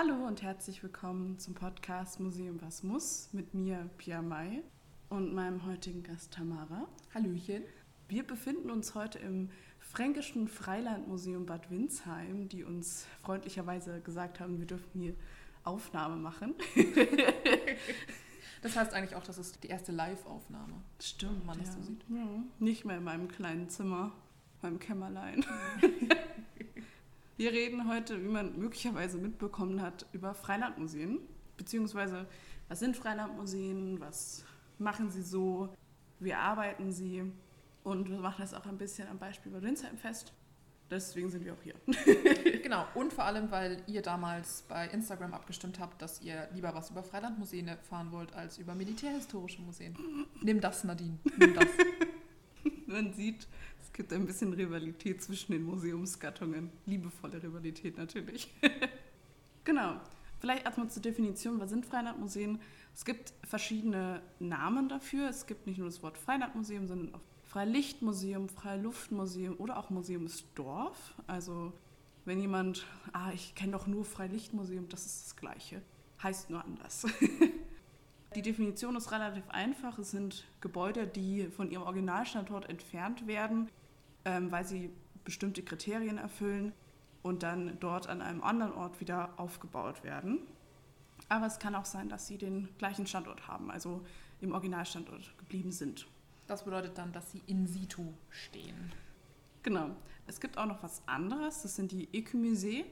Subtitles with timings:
[0.00, 4.62] Hallo und herzlich willkommen zum Podcast Museum Was muss mit mir, Pia May,
[5.08, 6.86] und meinem heutigen Gast Tamara.
[7.12, 7.64] Hallöchen.
[8.06, 9.50] Wir befinden uns heute im
[9.80, 15.14] Fränkischen Freilandmuseum Bad Windsheim, die uns freundlicherweise gesagt haben, wir dürfen hier
[15.64, 16.54] Aufnahme machen.
[18.62, 20.74] Das heißt eigentlich auch, das ist die erste Live-Aufnahme.
[21.00, 21.74] Stimmt, man das ja.
[21.74, 22.04] so sieht.
[22.08, 22.44] Ja.
[22.60, 24.12] Nicht mehr in meinem kleinen Zimmer,
[24.62, 25.44] meinem Kämmerlein.
[27.38, 31.20] Wir reden heute, wie man möglicherweise mitbekommen hat, über Freilandmuseen.
[31.56, 32.26] Beziehungsweise,
[32.66, 34.00] was sind Freilandmuseen?
[34.00, 34.44] Was
[34.78, 35.68] machen sie so?
[36.18, 37.22] Wie arbeiten sie?
[37.84, 40.32] Und wir machen das auch ein bisschen am Beispiel bei Winsheim fest.
[40.90, 41.74] Deswegen sind wir auch hier.
[42.62, 46.90] Genau, und vor allem, weil ihr damals bei Instagram abgestimmt habt, dass ihr lieber was
[46.90, 49.96] über Freilandmuseen erfahren wollt als über militärhistorische Museen.
[50.42, 51.18] Nimm das, Nadine.
[51.38, 51.68] Nimm das.
[52.86, 53.46] Man sieht,
[53.88, 56.70] es gibt ein bisschen Rivalität zwischen den Museumsgattungen.
[56.86, 58.52] Liebevolle Rivalität natürlich.
[59.64, 60.00] genau.
[60.40, 62.60] Vielleicht erstmal zur Definition, was sind Freilandmuseen?
[62.94, 65.28] Es gibt verschiedene Namen dafür.
[65.30, 71.14] Es gibt nicht nur das Wort Freilandmuseum, sondern auch Freilichtmuseum, Freiluftmuseum oder auch Museumsdorf.
[71.26, 71.72] Also
[72.26, 75.82] wenn jemand, ah, ich kenne doch nur Freilichtmuseum, das ist das gleiche.
[76.22, 77.06] Heißt nur anders.
[78.34, 79.98] Die Definition ist relativ einfach.
[79.98, 83.70] Es sind Gebäude, die von ihrem Originalstandort entfernt werden,
[84.28, 84.90] ähm, weil sie
[85.24, 86.72] bestimmte Kriterien erfüllen
[87.22, 90.40] und dann dort an einem anderen Ort wieder aufgebaut werden.
[91.30, 94.04] Aber es kann auch sein, dass sie den gleichen Standort haben, also
[94.40, 96.06] im Originalstandort geblieben sind.
[96.46, 98.92] Das bedeutet dann, dass sie in situ stehen.
[99.62, 99.90] Genau.
[100.26, 101.62] Es gibt auch noch was anderes.
[101.62, 102.84] Das sind die Ecumusées.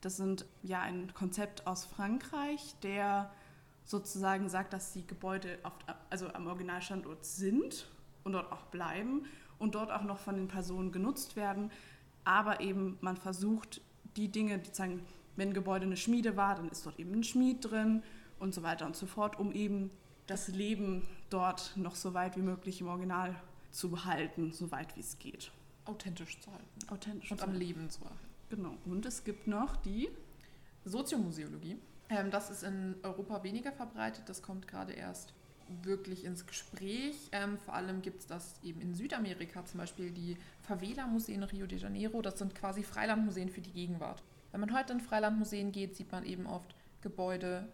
[0.00, 3.32] Das sind ja ein Konzept aus Frankreich, der
[3.84, 5.72] sozusagen sagt, dass die Gebäude auf,
[6.10, 7.88] also am Originalstandort sind
[8.24, 9.26] und dort auch bleiben
[9.60, 11.70] und dort auch noch von den Personen genutzt werden.
[12.24, 13.80] Aber eben man versucht,
[14.16, 17.22] die Dinge, die sagen, wenn ein Gebäude eine Schmiede war, dann ist dort eben ein
[17.22, 18.02] Schmied drin
[18.40, 19.90] und so weiter und so fort, um eben
[20.26, 23.36] das Leben dort noch so weit wie möglich im Original
[23.70, 25.52] zu behalten, so weit wie es geht.
[25.84, 26.92] Authentisch zu halten.
[26.92, 27.30] Authentisch.
[27.30, 27.60] Und am halten.
[27.60, 28.28] Leben zu erhalten.
[28.48, 28.76] Genau.
[28.84, 30.08] Und es gibt noch die
[30.84, 31.78] Soziomuseologie.
[32.08, 34.28] Ähm, das ist in Europa weniger verbreitet.
[34.28, 35.34] Das kommt gerade erst
[35.82, 37.16] wirklich ins Gespräch.
[37.32, 41.66] Ähm, vor allem gibt es das eben in Südamerika, zum Beispiel die Favela-Museen in Rio
[41.66, 42.22] de Janeiro.
[42.22, 44.22] Das sind quasi Freilandmuseen für die Gegenwart.
[44.52, 47.68] Wenn man heute in Freilandmuseen geht, sieht man eben oft Gebäude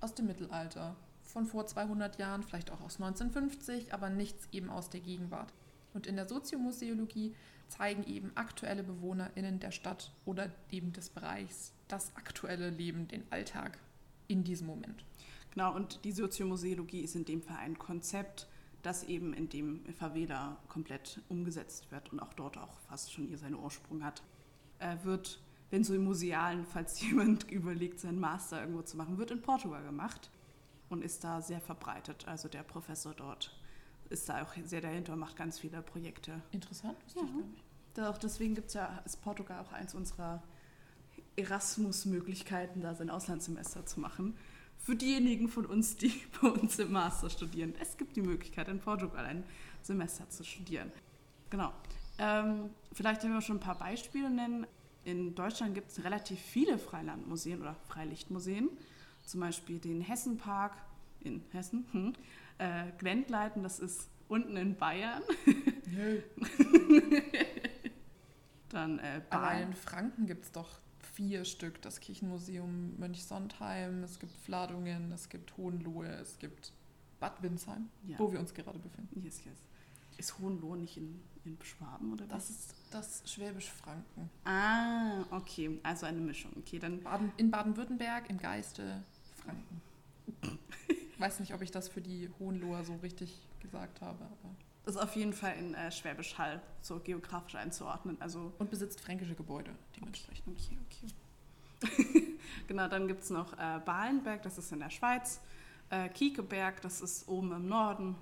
[0.00, 4.90] aus dem Mittelalter, von vor 200 Jahren, vielleicht auch aus 1950, aber nichts eben aus
[4.90, 5.52] der Gegenwart.
[5.94, 7.34] Und in der Soziomuseologie
[7.68, 13.78] zeigen eben aktuelle BewohnerInnen der Stadt oder eben des Bereichs das aktuelle Leben, den Alltag
[14.28, 15.04] in diesem Moment.
[15.52, 18.46] Genau, und die Soziomuseologie ist in dem Fall ein Konzept,
[18.82, 23.36] das eben in dem Favela komplett umgesetzt wird und auch dort auch fast schon hier
[23.38, 24.22] seinen Ursprung hat.
[24.78, 25.40] Äh, wird,
[25.70, 29.82] wenn so im Musealen, falls jemand überlegt, seinen Master irgendwo zu machen, wird in Portugal
[29.84, 30.30] gemacht
[30.88, 32.26] und ist da sehr verbreitet.
[32.26, 33.56] Also der Professor dort
[34.08, 36.40] ist da auch sehr dahinter und macht ganz viele Projekte.
[36.52, 37.26] Interessant, wusste Ja.
[37.26, 37.64] ich gar nicht.
[37.94, 40.42] Da auch deswegen gibt's ja, ist Portugal auch eins unserer
[41.36, 44.36] Erasmus-Möglichkeiten, da sein Auslandssemester zu machen.
[44.82, 47.74] Für diejenigen von uns, die bei uns im Master studieren.
[47.80, 49.44] Es gibt die Möglichkeit, in Portugal ein
[49.82, 50.90] Semester zu studieren.
[51.50, 51.72] Genau.
[52.18, 54.66] Ähm, vielleicht wenn wir schon ein paar Beispiele nennen.
[55.04, 58.68] In Deutschland gibt es relativ viele Freilandmuseen oder Freilichtmuseen.
[59.24, 60.76] Zum Beispiel den Hessenpark
[61.20, 62.12] in Hessen, hm,
[62.58, 65.22] äh, Glendleiten, das ist unten in Bayern.
[65.86, 66.20] Nö.
[68.70, 70.78] Dann äh, Allein in Franken gibt es doch
[71.20, 71.82] vier Stück.
[71.82, 76.72] Das Kirchenmuseum Mönchsontheim, es gibt Fladungen, es gibt Hohenlohe, es gibt
[77.20, 78.18] Bad Windsheim, Ja.
[78.18, 79.20] wo wir uns gerade befinden.
[79.22, 79.58] Yes, yes.
[80.16, 82.50] Ist Hohenlohe nicht in, in Schwaben oder Das was?
[82.50, 84.30] ist das Schwäbisch-Franken.
[84.44, 85.78] Ah, okay.
[85.82, 86.52] Also eine Mischung.
[86.58, 87.02] Okay, dann.
[87.02, 89.02] Baden, in Baden-Württemberg im Geiste
[89.44, 89.82] Franken.
[91.18, 94.54] Weiß nicht, ob ich das für die Hohenloher so richtig gesagt habe, aber.
[94.86, 98.16] Ist auf jeden Fall in äh, Schwäbisch Hall so geografisch einzuordnen.
[98.20, 98.52] Also.
[98.58, 100.48] Und besitzt fränkische Gebäude dementsprechend.
[100.48, 102.36] Okay, okay.
[102.66, 105.40] genau, dann gibt es noch äh, Balenberg, das ist in der Schweiz.
[105.90, 108.16] Äh, Kiekeberg, das ist oben im Norden.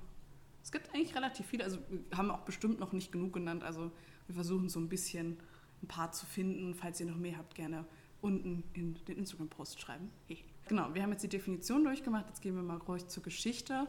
[0.63, 3.65] Es gibt eigentlich relativ viele, also wir haben auch bestimmt noch nicht genug genannt.
[3.65, 3.91] Also
[4.27, 5.39] wir versuchen so ein bisschen
[5.83, 6.75] ein paar zu finden.
[6.75, 7.85] Falls ihr noch mehr habt, gerne
[8.21, 10.11] unten in den Instagram-Post schreiben.
[10.27, 10.39] Hehe.
[10.69, 12.27] Genau, wir haben jetzt die Definition durchgemacht.
[12.27, 13.87] Jetzt gehen wir mal ruhig zur Geschichte.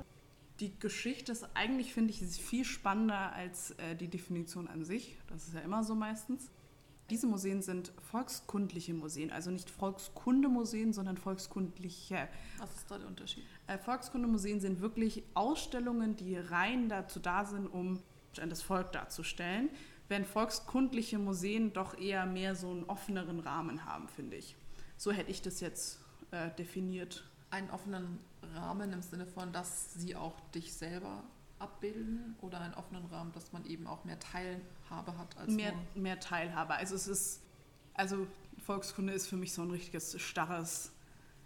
[0.59, 5.17] Die Geschichte ist eigentlich, finde ich, viel spannender als äh, die Definition an sich.
[5.27, 6.51] Das ist ja immer so meistens.
[7.09, 12.27] Diese Museen sind volkskundliche Museen, also nicht Volkskundemuseen, sondern volkskundliche.
[12.59, 13.43] Was ist da der Unterschied?
[13.67, 17.99] Äh, Volkskundemuseen sind wirklich Ausstellungen, die rein dazu da sind, um
[18.35, 19.69] das Volk darzustellen,
[20.07, 24.55] während volkskundliche Museen doch eher mehr so einen offeneren Rahmen haben, finde ich.
[24.97, 27.23] So hätte ich das jetzt äh, definiert.
[27.51, 28.19] Einen offenen
[28.53, 31.23] Rahmen im Sinne von, dass sie auch dich selber
[31.59, 36.19] abbilden oder einen offenen Rahmen, dass man eben auch mehr Teilhabe hat als mehr, mehr
[36.19, 36.73] Teilhabe.
[36.73, 37.41] Also es ist,
[37.93, 38.27] also
[38.65, 40.91] Volkskunde ist für mich so ein richtiges starres,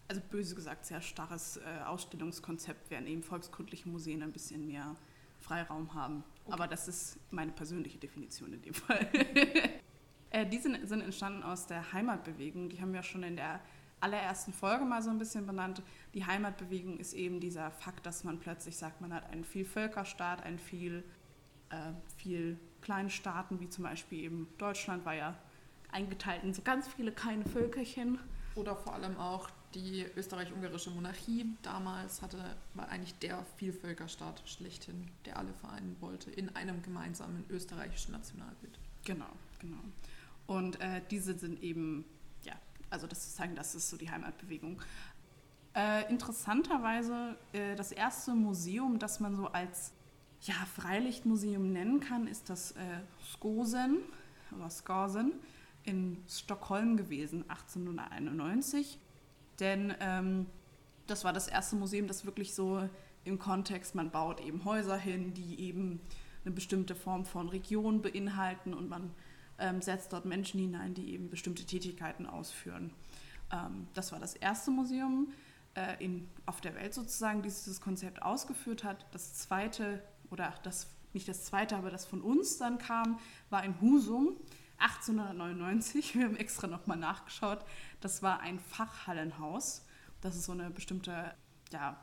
[0.08, 4.96] also böse gesagt sehr starres äh, Ausstellungskonzept, während eben volkskundliche Museen ein bisschen mehr
[5.40, 6.24] Freiraum haben.
[6.46, 6.54] Okay.
[6.54, 9.08] Aber das ist meine persönliche Definition in dem Fall.
[10.30, 12.70] äh, die sind, sind entstanden aus der Heimatbewegung.
[12.70, 13.60] Die haben wir schon in der
[14.04, 15.82] allerersten Folge mal so ein bisschen benannt.
[16.14, 20.60] Die Heimatbewegung ist eben dieser Fakt, dass man plötzlich sagt, man hat einen Vielvölkerstaat, einen
[20.60, 21.04] viel,
[21.70, 25.36] äh, viel kleinen Staaten, wie zum Beispiel eben Deutschland war ja
[25.92, 28.20] eingeteilt in so ganz viele kleine Völkerchen.
[28.56, 32.38] Oder vor allem auch die österreich-ungarische Monarchie damals hatte,
[32.76, 38.78] war eigentlich der Vielvölkerstaat schlechthin, der alle vereinen wollte, in einem gemeinsamen österreichischen Nationalbild.
[39.06, 39.30] Genau,
[39.60, 39.80] genau.
[40.46, 42.06] Und äh, diese sind eben,
[42.94, 44.82] also das zu zeigen, das ist so die Heimatbewegung.
[45.76, 49.92] Äh, interessanterweise, äh, das erste Museum, das man so als
[50.42, 53.00] ja, Freilichtmuseum nennen kann, ist das äh,
[53.34, 54.00] Skosen
[54.56, 55.34] oder Skosen
[55.84, 59.00] in Stockholm gewesen, 1891.
[59.60, 60.46] Denn ähm,
[61.08, 62.88] das war das erste Museum, das wirklich so
[63.26, 66.00] im Kontext, man baut eben Häuser hin, die eben
[66.46, 69.12] eine bestimmte Form von Region beinhalten und man
[69.60, 72.92] ähm, setzt dort Menschen hinein, die eben bestimmte Tätigkeiten ausführen.
[73.52, 75.34] Ähm, das war das erste Museum
[75.76, 79.06] äh, in, auf der Welt sozusagen, die dieses Konzept ausgeführt hat.
[79.12, 83.20] Das zweite, oder das, nicht das zweite, aber das von uns dann kam,
[83.50, 84.38] war in Husum
[84.78, 86.16] 1899.
[86.16, 87.60] Wir haben extra nochmal nachgeschaut.
[88.02, 89.86] Das war ein Fachhallenhaus.
[90.22, 91.34] Das ist so eine bestimmte
[91.72, 91.98] ja,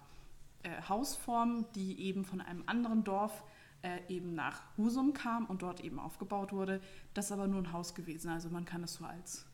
[0.62, 3.42] äh, Hausform, die eben von einem anderen Dorf
[3.82, 6.80] äh, eben nach Husum kam und dort eben aufgebaut wurde.
[7.14, 8.30] Das ist aber nur ein Haus gewesen.
[8.30, 9.46] Also man kann es so als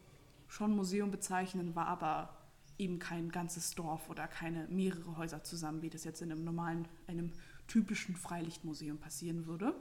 [0.49, 2.37] schon Museum bezeichnen, war aber
[2.79, 6.87] eben kein ganzes Dorf oder keine mehrere Häuser zusammen, wie das jetzt in einem normalen,
[7.07, 7.33] einem
[7.67, 9.75] typischen Freilichtmuseum passieren würde.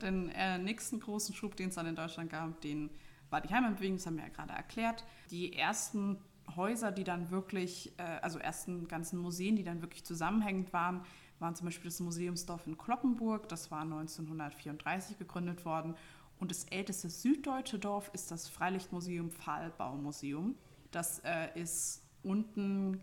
[0.00, 2.90] Den äh, nächsten großen Schub, den es dann in Deutschland gab, den
[3.30, 5.04] war die Heimatbewegung, das haben wir ja gerade erklärt.
[5.30, 6.18] Die ersten
[6.56, 11.04] Häuser, die dann wirklich, äh, also ersten ganzen Museen, die dann wirklich zusammenhängend waren,
[11.42, 15.94] waren zum Beispiel das Museumsdorf in Kloppenburg, das war 1934 gegründet worden.
[16.38, 20.56] Und das älteste süddeutsche Dorf ist das Freilichtmuseum Pfahlbaumuseum.
[20.90, 23.00] Das äh, ist unten,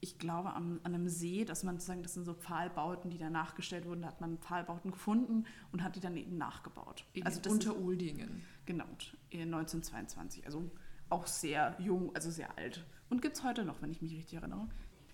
[0.00, 3.30] ich glaube, am, an einem See, dass man sozusagen, das sind so Pfahlbauten, die da
[3.30, 4.02] nachgestellt wurden.
[4.02, 7.04] Da hat man Pfahlbauten gefunden und hat die dann eben nachgebaut.
[7.12, 8.42] In also unter Uldingen.
[8.66, 8.86] Genau,
[9.32, 10.46] 1922.
[10.46, 10.68] Also
[11.10, 12.84] auch sehr jung, also sehr alt.
[13.08, 14.68] Und gibt es heute noch, wenn ich mich richtig erinnere.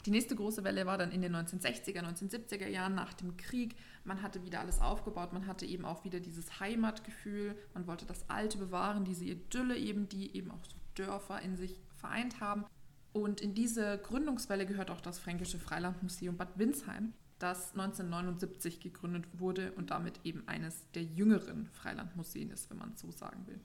[0.06, 3.74] Die nächste große Welle war dann in den 1960er, 1970er Jahren nach dem Krieg.
[4.04, 8.30] Man hatte wieder alles aufgebaut, man hatte eben auch wieder dieses Heimatgefühl, man wollte das
[8.30, 12.64] Alte bewahren, diese Idylle eben, die eben auch so Dörfer in sich vereint haben.
[13.12, 19.72] Und in diese Gründungswelle gehört auch das Fränkische Freilandmuseum Bad Windsheim, das 1979 gegründet wurde
[19.72, 23.58] und damit eben eines der jüngeren Freilandmuseen ist, wenn man so sagen will.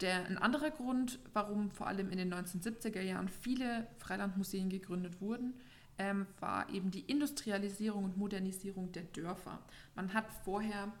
[0.00, 5.54] Der, ein anderer Grund, warum vor allem in den 1970er Jahren viele Freilandmuseen gegründet wurden,
[5.98, 9.60] ähm, war eben die Industrialisierung und Modernisierung der Dörfer.
[9.94, 10.92] Man hat vorher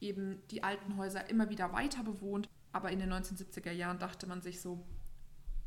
[0.00, 4.42] eben die alten Häuser immer wieder weiter bewohnt, aber in den 1970er Jahren dachte man
[4.42, 4.84] sich so,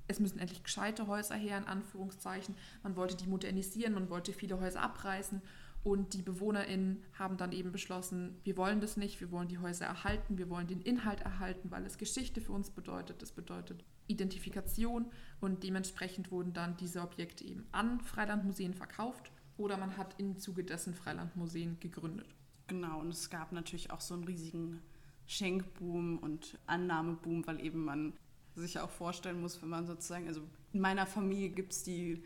[0.08, 2.56] es müssen endlich gescheite Häuser her, in Anführungszeichen.
[2.84, 5.42] Man wollte die modernisieren, man wollte viele Häuser abreißen
[5.86, 9.86] und die BewohnerInnen haben dann eben beschlossen, wir wollen das nicht, wir wollen die Häuser
[9.86, 15.08] erhalten, wir wollen den Inhalt erhalten, weil es Geschichte für uns bedeutet, das bedeutet Identifikation
[15.40, 20.64] und dementsprechend wurden dann diese Objekte eben an Freilandmuseen verkauft oder man hat im Zuge
[20.64, 22.36] dessen Freilandmuseen gegründet.
[22.68, 24.82] Genau, und es gab natürlich auch so einen riesigen
[25.28, 28.14] Schenkboom und Annahmeboom, weil eben man
[28.56, 30.42] sich auch vorstellen muss, wenn man sozusagen, also
[30.74, 32.24] in meiner Familie gibt es die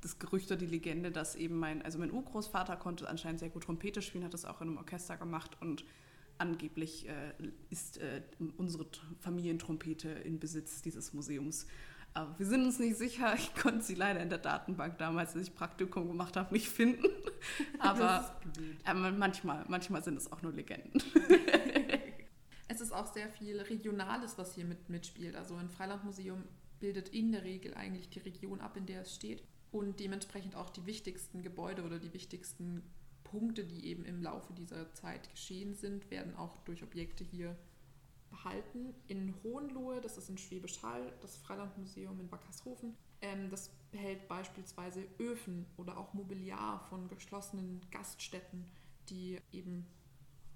[0.00, 3.64] das Gerücht oder die Legende, dass eben mein, also mein Urgroßvater konnte anscheinend sehr gut
[3.64, 5.84] Trompete spielen, hat das auch in einem Orchester gemacht und
[6.40, 7.32] angeblich äh,
[7.68, 8.22] ist äh,
[8.56, 8.86] unsere
[9.20, 11.66] Familientrompete in Besitz dieses Museums.
[12.12, 13.34] Aber wir sind uns nicht sicher.
[13.38, 17.06] Ich konnte sie leider in der Datenbank damals, als ich Praktikum gemacht habe, nicht finden.
[17.78, 18.36] Aber
[18.84, 21.02] äh, manchmal, manchmal sind es auch nur Legenden.
[22.68, 25.36] es ist auch sehr viel Regionales, was hier mit, mitspielt.
[25.36, 26.42] Also ein Freilandmuseum
[26.80, 29.44] bildet in der Regel eigentlich die Region ab, in der es steht.
[29.70, 32.82] Und dementsprechend auch die wichtigsten Gebäude oder die wichtigsten
[33.30, 37.56] Punkte, die eben im Laufe dieser Zeit geschehen sind, werden auch durch Objekte hier
[38.30, 38.94] behalten.
[39.08, 45.04] In Hohenlohe, das ist in Schwäbisch Hall, das Freilandmuseum in Wackershofen, ähm, das behält beispielsweise
[45.18, 48.66] Öfen oder auch Mobiliar von geschlossenen Gaststätten,
[49.08, 49.86] die eben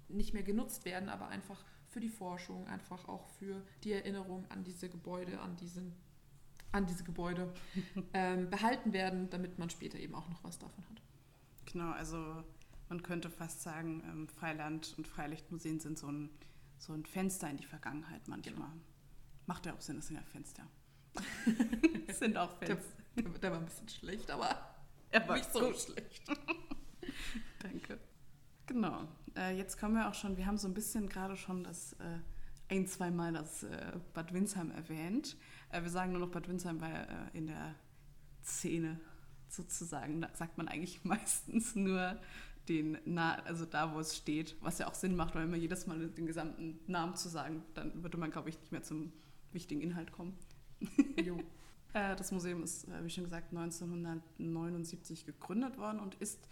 [0.07, 4.63] nicht mehr genutzt werden, aber einfach für die Forschung, einfach auch für die Erinnerung an
[4.63, 5.93] diese Gebäude, an diesen
[6.71, 7.53] an diese Gebäude
[8.13, 11.01] ähm, behalten werden, damit man später eben auch noch was davon hat.
[11.71, 12.43] Genau, also
[12.89, 16.29] man könnte fast sagen, ähm, Freiland- und Freilichtmuseen sind so ein,
[16.77, 18.55] so ein Fenster in die Vergangenheit manchmal.
[18.55, 18.71] Genau.
[19.47, 20.67] Macht ja auch Sinn, das sind ja Fenster.
[22.13, 22.77] sind auch Fenster.
[23.15, 24.75] Der, der, der, war ein bisschen schlecht, aber
[25.11, 25.77] er war nicht so gut.
[25.77, 26.23] schlecht.
[27.59, 27.99] Danke.
[28.65, 29.07] Genau.
[29.35, 32.19] Äh, jetzt kommen wir auch schon, wir haben so ein bisschen gerade schon das äh,
[32.69, 35.37] ein, zwei Mal das äh, Bad Windsheim erwähnt.
[35.69, 36.93] Äh, wir sagen nur noch Bad Windsheim, weil
[37.33, 37.75] äh, in der
[38.43, 38.99] Szene
[39.47, 42.19] sozusagen, sagt man eigentlich meistens nur
[42.69, 45.87] den, Na also da, wo es steht, was ja auch Sinn macht, weil immer jedes
[45.87, 49.11] Mal den gesamten Namen zu sagen, dann würde man, glaube ich, nicht mehr zum
[49.51, 50.37] wichtigen Inhalt kommen.
[51.95, 56.45] Äh, das Museum ist, wie schon gesagt, 1979 gegründet worden und ist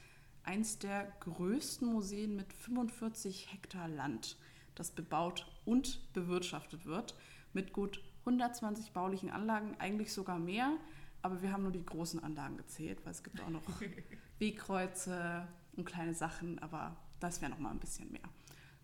[0.44, 4.38] eins der größten Museen mit 45 Hektar Land,
[4.74, 7.16] das bebaut und bewirtschaftet wird,
[7.52, 10.78] mit gut 120 baulichen Anlagen, eigentlich sogar mehr,
[11.22, 13.64] aber wir haben nur die großen Anlagen gezählt, weil es gibt auch noch
[14.40, 15.46] Wegkreuze
[15.78, 18.30] und kleine Sachen, aber das wäre noch mal ein bisschen mehr.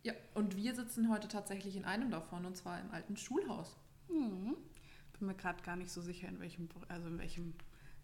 [0.03, 3.77] Ja, und wir sitzen heute tatsächlich in einem davon, und zwar im alten Schulhaus.
[4.07, 4.55] Hm.
[5.17, 7.53] Bin mir gerade gar nicht so sicher, in welchem, also in welchem,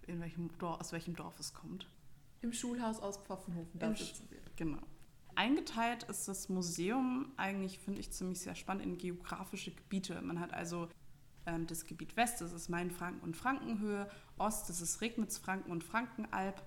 [0.07, 1.87] in welchem Dorf, aus welchem Dorf es kommt.
[2.41, 4.41] Im Schulhaus aus Pfaffenhofen, da sitzen wir.
[4.55, 4.81] Genau.
[5.35, 10.21] Eingeteilt ist das Museum eigentlich, finde ich, ziemlich sehr spannend in geografische Gebiete.
[10.21, 10.87] Man hat also
[11.45, 16.61] ähm, das Gebiet West, das ist Mainfranken und Frankenhöhe, Ost, das ist Regnitz-Franken und Frankenalb,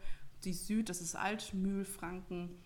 [0.44, 2.58] die Süd, das ist Altmühlfranken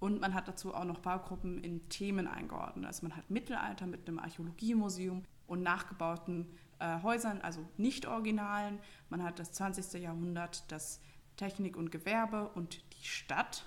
[0.00, 2.86] und man hat dazu auch noch Baugruppen in Themen eingeordnet.
[2.86, 6.46] Also man hat Mittelalter mit einem Archäologiemuseum und nachgebauten
[6.78, 8.78] äh, Häusern, also nicht originalen.
[9.10, 10.00] Man hat das 20.
[10.00, 11.00] Jahrhundert, das
[11.36, 13.66] Technik und Gewerbe und die Stadt.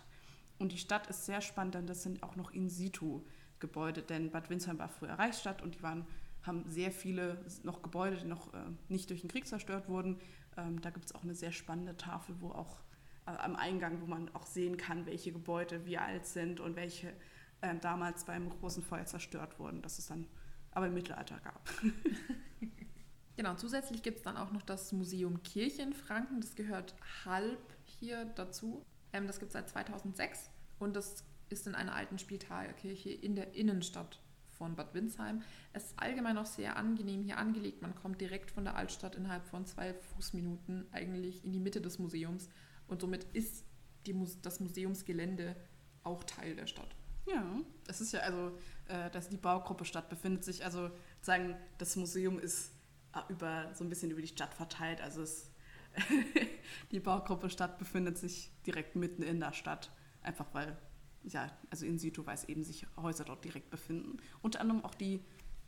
[0.58, 4.80] Und die Stadt ist sehr spannend, denn das sind auch noch In-situ-Gebäude, denn Bad Windsheim
[4.80, 6.08] war früher Reichsstadt und die waren,
[6.42, 8.58] haben sehr viele noch Gebäude, die noch äh,
[8.90, 10.20] nicht durch den Krieg zerstört wurden.
[10.58, 12.80] Ähm, da gibt es auch eine sehr spannende Tafel, wo auch
[13.26, 17.14] am Eingang, wo man auch sehen kann, welche Gebäude wie alt sind und welche
[17.62, 20.28] äh, damals beim großen Feuer zerstört wurden, dass es dann
[20.72, 21.70] aber im Mittelalter gab.
[23.38, 28.26] genau, zusätzlich gibt es dann auch noch das Museum Kirchen Franken, das gehört halb hier
[28.36, 28.86] dazu.
[29.14, 30.50] Ähm, das gibt es seit 2006
[30.80, 34.20] und das ist in einer alten Spitalkirche in der Innenstadt
[34.58, 35.42] von Bad Windsheim.
[35.72, 37.82] Es ist allgemein auch sehr angenehm hier angelegt.
[37.82, 42.00] Man kommt direkt von der Altstadt innerhalb von zwei Fußminuten eigentlich in die Mitte des
[42.00, 42.50] Museums
[42.88, 43.66] und somit ist
[44.06, 45.56] die, das Museumsgelände
[46.04, 46.96] auch Teil der Stadt.
[47.26, 47.44] Ja,
[47.88, 48.52] es ist ja also,
[48.88, 52.74] äh, dass die Baugruppe Stadt befindet sich, also sagen, das Museum ist
[53.14, 55.00] äh, über so ein bisschen über die Stadt verteilt.
[55.00, 55.50] Also es
[56.92, 59.92] die Baugruppe Stadt befindet sich direkt mitten in der Stadt.
[60.22, 60.78] Einfach weil,
[61.24, 64.18] ja, also in situ, weil es eben sich Häuser dort direkt befinden.
[64.42, 65.24] Unter anderem auch die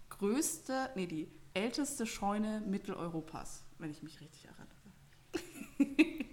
[0.09, 4.64] größte, nee, die älteste Scheune Mitteleuropas, wenn ich mich richtig erinnere.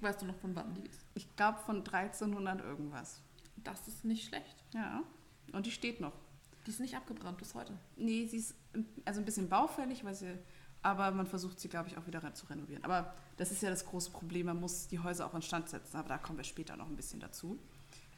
[0.02, 1.06] Weißt du noch, von wann die ist?
[1.14, 3.22] Ich glaube von 1300 irgendwas.
[3.56, 4.64] Das ist nicht schlecht.
[4.74, 5.02] Ja,
[5.52, 6.12] und die steht noch.
[6.66, 7.76] Die ist nicht abgebrannt bis heute.
[7.96, 8.54] Nee, sie ist
[9.04, 10.38] also ein bisschen baufällig, weil sie
[10.82, 12.84] aber man versucht sie, glaube ich, auch wieder zu renovieren.
[12.84, 16.08] Aber das ist ja das große Problem, man muss die Häuser auch instand setzen, aber
[16.08, 17.58] da kommen wir später noch ein bisschen dazu.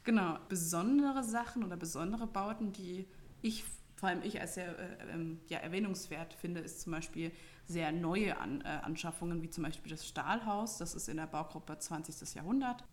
[0.03, 3.07] Genau, besondere Sachen oder besondere Bauten, die
[3.41, 3.63] ich,
[3.95, 7.31] vor allem ich als sehr äh, ähm, ja, erwähnungswert finde, ist zum Beispiel
[7.67, 11.77] sehr neue An äh, Anschaffungen, wie zum Beispiel das Stahlhaus, das ist in der Baugruppe
[11.77, 12.35] 20.
[12.35, 12.83] Jahrhundert.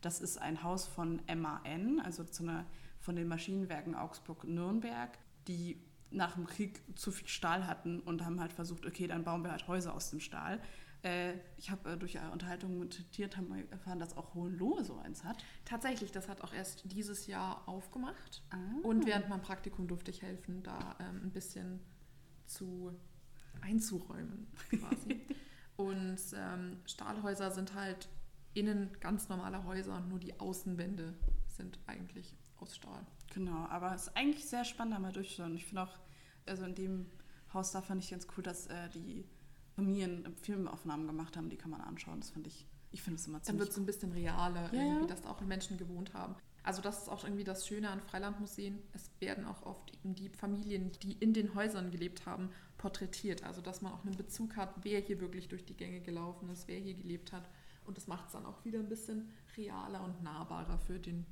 [0.00, 2.24] Das ist ein Haus von MAN, also
[2.98, 8.52] von den Maschinenwerken Augsburg-Nürnberg, die nach dem Krieg zu viel Stahl hatten und haben halt
[8.52, 10.60] versucht, okay, dann bauen wir halt Häuser aus dem Stahl.
[11.02, 14.98] Äh, ich habe äh, durch Unterhaltungen mit Tiert haben wir erfahren, dass auch Hohenlohe so
[14.98, 15.42] eins hat.
[15.64, 18.42] Tatsächlich, das hat auch erst dieses Jahr aufgemacht.
[18.50, 18.56] Ah.
[18.82, 21.80] Und während meinem Praktikum durfte ich helfen, da ähm, ein bisschen
[22.46, 22.92] zu
[23.60, 25.20] einzuräumen quasi.
[25.76, 28.08] und ähm, Stahlhäuser sind halt
[28.54, 31.14] innen ganz normale Häuser und nur die Außenwände
[31.48, 33.06] sind eigentlich aus Stahl.
[33.34, 35.54] Genau, aber es ist eigentlich sehr spannend, da mal durchzuschauen.
[35.54, 35.98] Ich finde auch,
[36.46, 37.06] also in dem
[37.52, 39.24] Haus da fand ich ganz cool, dass äh, die
[39.74, 42.20] Familien Filmaufnahmen gemacht haben, die kann man anschauen.
[42.20, 44.72] Das finde ich, ich finde es immer ziemlich Dann wird es so ein bisschen realer,
[44.72, 46.34] ja, irgendwie, dass da auch Menschen gewohnt haben.
[46.62, 48.78] Also das ist auch irgendwie das Schöne an Freilandmuseen.
[48.92, 53.44] Es werden auch oft eben die Familien, die in den Häusern gelebt haben, porträtiert.
[53.44, 56.68] Also dass man auch einen Bezug hat, wer hier wirklich durch die Gänge gelaufen ist,
[56.68, 57.48] wer hier gelebt hat.
[57.84, 61.26] Und das macht es dann auch wieder ein bisschen realer und nahbarer für den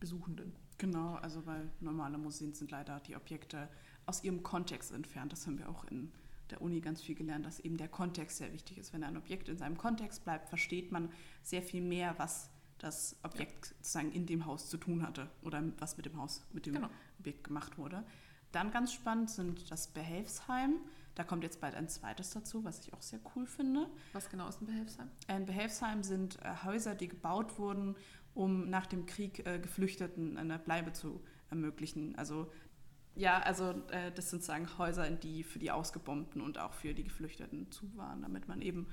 [0.00, 0.52] Besuchenden.
[0.78, 3.68] Genau, also weil normale Museen sind leider die Objekte
[4.06, 5.30] aus ihrem Kontext entfernt.
[5.30, 6.10] Das haben wir auch in
[6.50, 8.92] der Uni ganz viel gelernt, dass eben der Kontext sehr wichtig ist.
[8.92, 11.10] Wenn ein Objekt in seinem Kontext bleibt, versteht man
[11.42, 12.50] sehr viel mehr, was
[12.82, 13.76] das Objekt ja.
[13.76, 16.88] sozusagen in dem Haus zu tun hatte oder was mit dem Haus, mit dem genau.
[17.18, 18.04] Objekt gemacht wurde.
[18.50, 20.76] Dann ganz spannend sind das Behelfsheim.
[21.14, 23.88] Da kommt jetzt bald ein zweites dazu, was ich auch sehr cool finde.
[24.12, 25.10] Was genau ist in Behelfsheim?
[25.28, 27.96] In Behelfsheim sind äh, Häuser, die gebaut wurden,
[28.34, 32.16] um nach dem Krieg äh, Geflüchteten eine Bleibe zu ermöglichen.
[32.16, 32.50] Also
[33.14, 37.04] ja, also äh, das sind sozusagen Häuser, die für die Ausgebombten und auch für die
[37.04, 38.88] Geflüchteten zu waren, damit man eben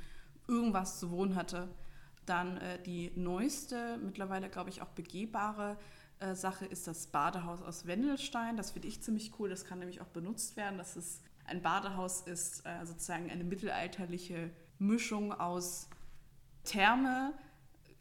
[0.47, 1.69] irgendwas zu wohnen hatte.
[2.29, 5.77] Dann äh, die neueste, mittlerweile glaube ich auch begehbare
[6.19, 8.55] äh, Sache ist das Badehaus aus Wendelstein.
[8.55, 9.49] Das finde ich ziemlich cool.
[9.49, 10.77] Das kann nämlich auch benutzt werden.
[10.77, 15.89] Das ist ein Badehaus ist äh, sozusagen eine mittelalterliche Mischung aus
[16.63, 17.33] Therme,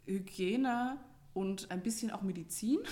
[0.05, 0.97] Hygiene
[1.33, 2.79] und ein bisschen auch Medizin.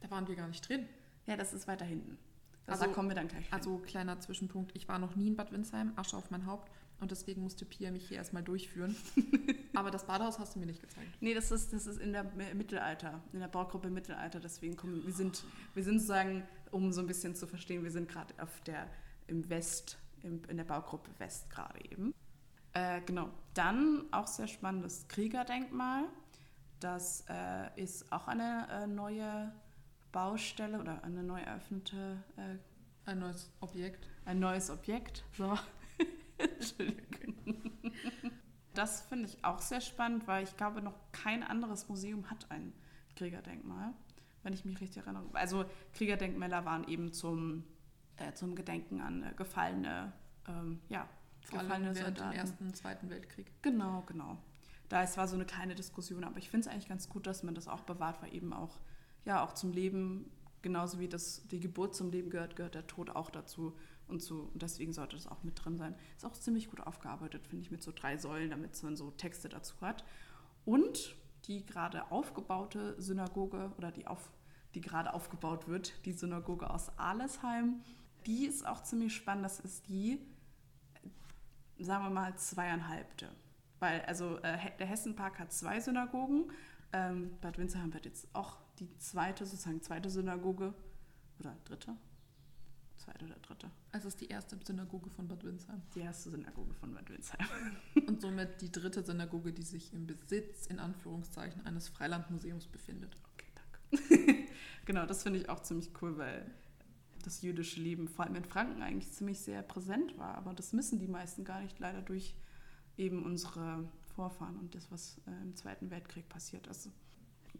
[0.00, 0.86] Da waren wir gar nicht drin.
[1.24, 2.18] Ja, das ist weiter hinten.
[2.66, 3.54] Also, da kommen wir dann gleich hin.
[3.54, 6.70] Also kleiner Zwischenpunkt, ich war noch nie in Bad Windsheim, Asche auf mein Haupt
[7.00, 8.96] und deswegen musste Pia mich hier erstmal durchführen.
[9.74, 11.06] Aber das Badehaus hast du mir nicht gezeigt.
[11.20, 14.40] Nee, das ist, das ist in der Mi- Mittelalter, in der Baugruppe Mittelalter.
[14.40, 18.08] Deswegen kommen wir sind, wir sind sozusagen, um so ein bisschen zu verstehen, wir sind
[18.08, 18.86] gerade auf der
[19.26, 22.14] im West, im, in der Baugruppe West gerade eben.
[22.72, 23.28] Äh, genau.
[23.54, 26.04] Dann auch sehr spannendes Kriegerdenkmal.
[26.80, 29.52] Das äh, ist auch eine äh, neue
[30.12, 32.56] Baustelle oder eine neu eröffnete, äh,
[33.10, 34.08] Ein neues Objekt.
[34.24, 35.24] ein neues Objekt.
[35.36, 35.58] So.
[36.38, 37.62] Entschuldigung.
[38.74, 42.72] Das finde ich auch sehr spannend, weil ich glaube, noch kein anderes Museum hat ein
[43.14, 43.94] Kriegerdenkmal,
[44.42, 45.24] wenn ich mich richtig erinnere.
[45.32, 47.64] Also Kriegerdenkmäler waren eben zum,
[48.16, 50.12] äh, zum Gedenken an äh, gefallene,
[50.48, 51.08] ähm, ja,
[51.44, 52.36] Vor allem gefallene während dem Soldaten.
[52.36, 53.46] Ersten und Zweiten Weltkrieg.
[53.62, 54.38] Genau, genau.
[54.88, 57.42] Da es war so eine kleine Diskussion, aber ich finde es eigentlich ganz gut, dass
[57.44, 58.80] man das auch bewahrt, weil eben auch,
[59.24, 60.30] ja, auch zum Leben,
[60.62, 63.76] genauso wie das, die Geburt zum Leben gehört, gehört der Tod auch dazu.
[64.08, 65.94] Und, so, und deswegen sollte das auch mit drin sein.
[66.16, 69.48] Ist auch ziemlich gut aufgearbeitet, finde ich, mit so drei Säulen, damit man so Texte
[69.48, 70.04] dazu hat.
[70.64, 74.30] Und die gerade aufgebaute Synagoge oder die, auf,
[74.74, 77.80] die gerade aufgebaut wird, die Synagoge aus Alesheim,
[78.26, 79.44] die ist auch ziemlich spannend.
[79.44, 80.20] Das ist die,
[81.78, 83.28] sagen wir mal, zweieinhalbte.
[83.80, 86.50] Weil also äh, der Hessenpark hat zwei Synagogen.
[86.92, 90.72] Ähm, Bad Windsheim wird jetzt auch die zweite, sozusagen zweite Synagoge
[91.38, 91.96] oder dritte?
[93.04, 93.70] Zweite oder dritte?
[93.92, 95.82] Es ist die erste Synagoge von Bad Windsheim.
[95.94, 97.46] Die erste Synagoge von Bad Windsheim.
[98.06, 103.16] Und somit die dritte Synagoge, die sich im Besitz, in Anführungszeichen, eines Freilandmuseums befindet.
[103.34, 104.46] Okay, danke.
[104.86, 106.50] genau, das finde ich auch ziemlich cool, weil
[107.22, 110.34] das jüdische Leben vor allem in Franken eigentlich ziemlich sehr präsent war.
[110.36, 112.34] Aber das wissen die meisten gar nicht, leider durch
[112.96, 116.90] eben unsere Vorfahren und das, was äh, im Zweiten Weltkrieg passiert ist.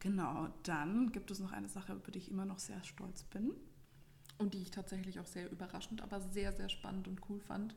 [0.01, 3.53] Genau, dann gibt es noch eine Sache, über die ich immer noch sehr stolz bin.
[4.39, 7.77] Und die ich tatsächlich auch sehr überraschend, aber sehr, sehr spannend und cool fand.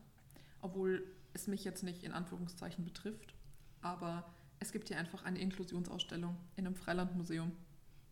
[0.62, 3.36] Obwohl es mich jetzt nicht in Anführungszeichen betrifft.
[3.82, 4.26] Aber
[4.60, 7.52] es gibt hier einfach eine Inklusionsausstellung in einem Freilandmuseum.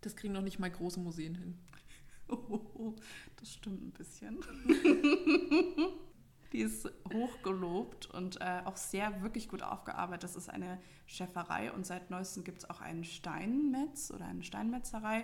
[0.02, 1.58] Das kriegen noch nicht mal große Museen hin.
[2.28, 2.96] Oh,
[3.36, 4.40] das stimmt ein bisschen.
[6.52, 10.24] Die ist hochgelobt und äh, auch sehr wirklich gut aufgearbeitet.
[10.24, 15.24] Das ist eine Schäferei und seit neuestem gibt es auch einen Steinmetz oder eine Steinmetzerei.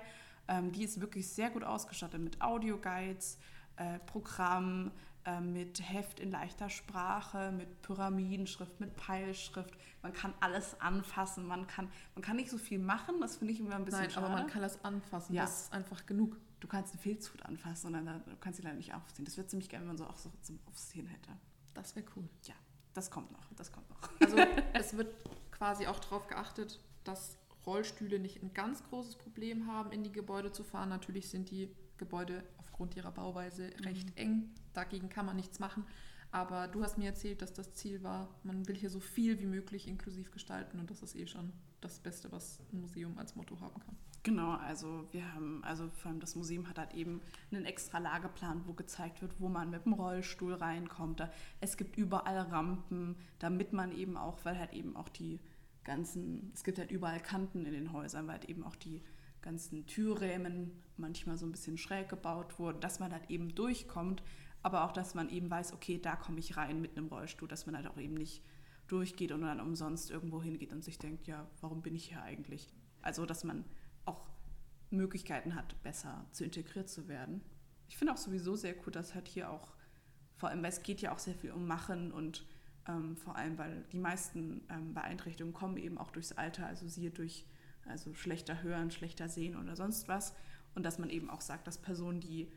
[0.51, 3.37] Ähm, die ist wirklich sehr gut ausgestattet mit Audioguides,
[3.77, 4.91] äh, Programm,
[5.23, 9.73] äh, mit Heft in leichter Sprache, mit Pyramidenschrift, mit Peilschrift.
[10.01, 13.61] Man kann alles anfassen, man kann, man kann nicht so viel machen, das finde ich
[13.61, 14.25] immer ein bisschen Nein, schade.
[14.25, 15.33] aber man kann das anfassen.
[15.33, 15.43] Ja.
[15.43, 16.35] Das ist einfach genug.
[16.59, 19.23] Du kannst eine Filzhut anfassen und dann du kannst sie leider nicht aufziehen.
[19.23, 21.29] Das wäre ziemlich geil, wenn man so auch so zum Aufziehen hätte.
[21.73, 22.27] Das wäre cool.
[22.43, 22.55] Ja,
[22.93, 24.09] das kommt noch, das kommt noch.
[24.19, 24.35] Also
[24.73, 25.15] es wird
[25.51, 30.51] quasi auch darauf geachtet, dass Rollstühle nicht ein ganz großes Problem haben, in die Gebäude
[30.51, 30.89] zu fahren.
[30.89, 34.49] Natürlich sind die Gebäude aufgrund ihrer Bauweise recht eng.
[34.73, 35.85] Dagegen kann man nichts machen.
[36.31, 39.45] Aber du hast mir erzählt, dass das Ziel war, man will hier so viel wie
[39.45, 43.59] möglich inklusiv gestalten und das ist eh schon das Beste, was ein Museum als Motto
[43.59, 43.97] haben kann.
[44.23, 47.21] Genau, also wir haben, also vor allem das Museum hat halt eben
[47.51, 51.19] einen extra Lageplan, wo gezeigt wird, wo man mit dem Rollstuhl reinkommt.
[51.19, 55.39] Da, es gibt überall Rampen, damit man eben auch, weil halt eben auch die
[55.83, 59.01] ganzen, es gibt halt überall Kanten in den Häusern, weil halt eben auch die
[59.41, 64.21] ganzen Türrämen manchmal so ein bisschen schräg gebaut wurden, dass man halt eben durchkommt,
[64.63, 67.65] aber auch, dass man eben weiß, okay, da komme ich rein mit einem Rollstuhl, dass
[67.65, 68.43] man halt auch eben nicht
[68.87, 72.71] durchgeht und dann umsonst irgendwo hingeht und sich denkt, ja, warum bin ich hier eigentlich?
[73.01, 73.65] Also, dass man
[74.05, 74.29] auch
[74.91, 77.41] Möglichkeiten hat, besser zu integriert zu werden.
[77.87, 79.73] Ich finde auch sowieso sehr cool, dass halt hier auch,
[80.35, 82.45] vor allem, weil es geht ja auch sehr viel um Machen und
[82.87, 87.11] ähm, vor allem, weil die meisten ähm, Beeinträchtigungen kommen eben auch durchs Alter, also siehe
[87.11, 87.45] durch
[87.85, 90.33] also schlechter Hören, schlechter Sehen oder sonst was.
[90.75, 92.51] Und dass man eben auch sagt, dass Personen, die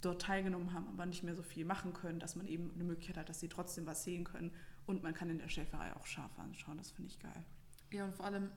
[0.00, 3.16] dort teilgenommen haben, aber nicht mehr so viel machen können, dass man eben eine Möglichkeit
[3.16, 4.52] hat, dass sie trotzdem was sehen können
[4.86, 6.78] und man kann in der Schäferei auch Schafe anschauen.
[6.78, 7.44] Das finde ich geil.
[7.90, 8.50] Ja, und vor allem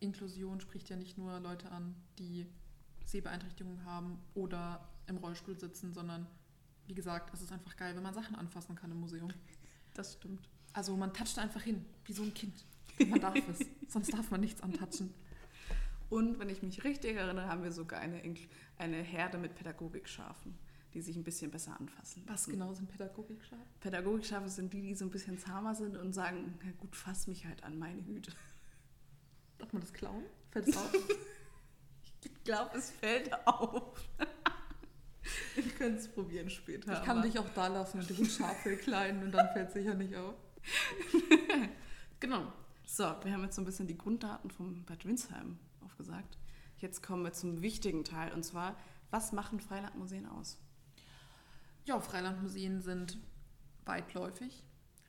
[0.00, 2.46] Inklusion spricht ja nicht nur Leute an, die
[3.04, 6.26] Sehbeeinträchtigungen haben oder im Rollstuhl sitzen, sondern
[6.86, 9.32] wie gesagt, es ist einfach geil, wenn man Sachen anfassen kann im Museum.
[9.94, 10.48] Das stimmt.
[10.76, 12.66] Also man toucht einfach hin, wie so ein Kind.
[13.08, 15.14] Man darf es, sonst darf man nichts antatschen.
[16.10, 18.20] Und wenn ich mich richtig erinnere, haben wir sogar eine,
[18.76, 20.54] eine Herde mit Pädagogikschafen,
[20.92, 22.24] die sich ein bisschen besser anfassen.
[22.26, 22.50] Was lassen.
[22.50, 23.62] genau sind Pädagogikschafe?
[23.80, 27.46] Pädagogikschafe sind die, die so ein bisschen zahmer sind und sagen, na gut, fass mich
[27.46, 28.32] halt an, meine Güte.
[29.56, 30.24] Darf man das klauen?
[30.50, 30.92] Fällt es auf?
[32.22, 34.08] Ich glaube, es fällt auf.
[35.54, 36.92] Wir können es probieren später.
[36.92, 39.94] Ich kann dich auch da lassen und diesen Schafel kleiden und dann fällt es sicher
[39.94, 40.34] nicht auf.
[42.20, 42.52] Genau.
[42.86, 46.38] So, wir haben jetzt so ein bisschen die Grunddaten vom Bad Windsheim aufgesagt.
[46.78, 48.76] Jetzt kommen wir zum wichtigen Teil und zwar,
[49.10, 50.58] was machen Freilandmuseen aus?
[51.84, 53.18] Ja, Freilandmuseen sind
[53.84, 54.64] weitläufig,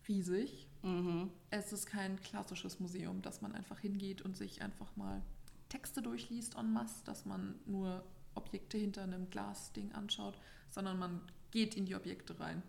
[0.07, 0.67] riesig.
[0.83, 1.31] Mhm.
[1.49, 5.21] Es ist kein klassisches Museum, dass man einfach hingeht und sich einfach mal
[5.69, 8.03] Texte durchliest en masse, dass man nur
[8.35, 10.37] Objekte hinter einem Glasding anschaut,
[10.69, 12.63] sondern man geht in die Objekte rein.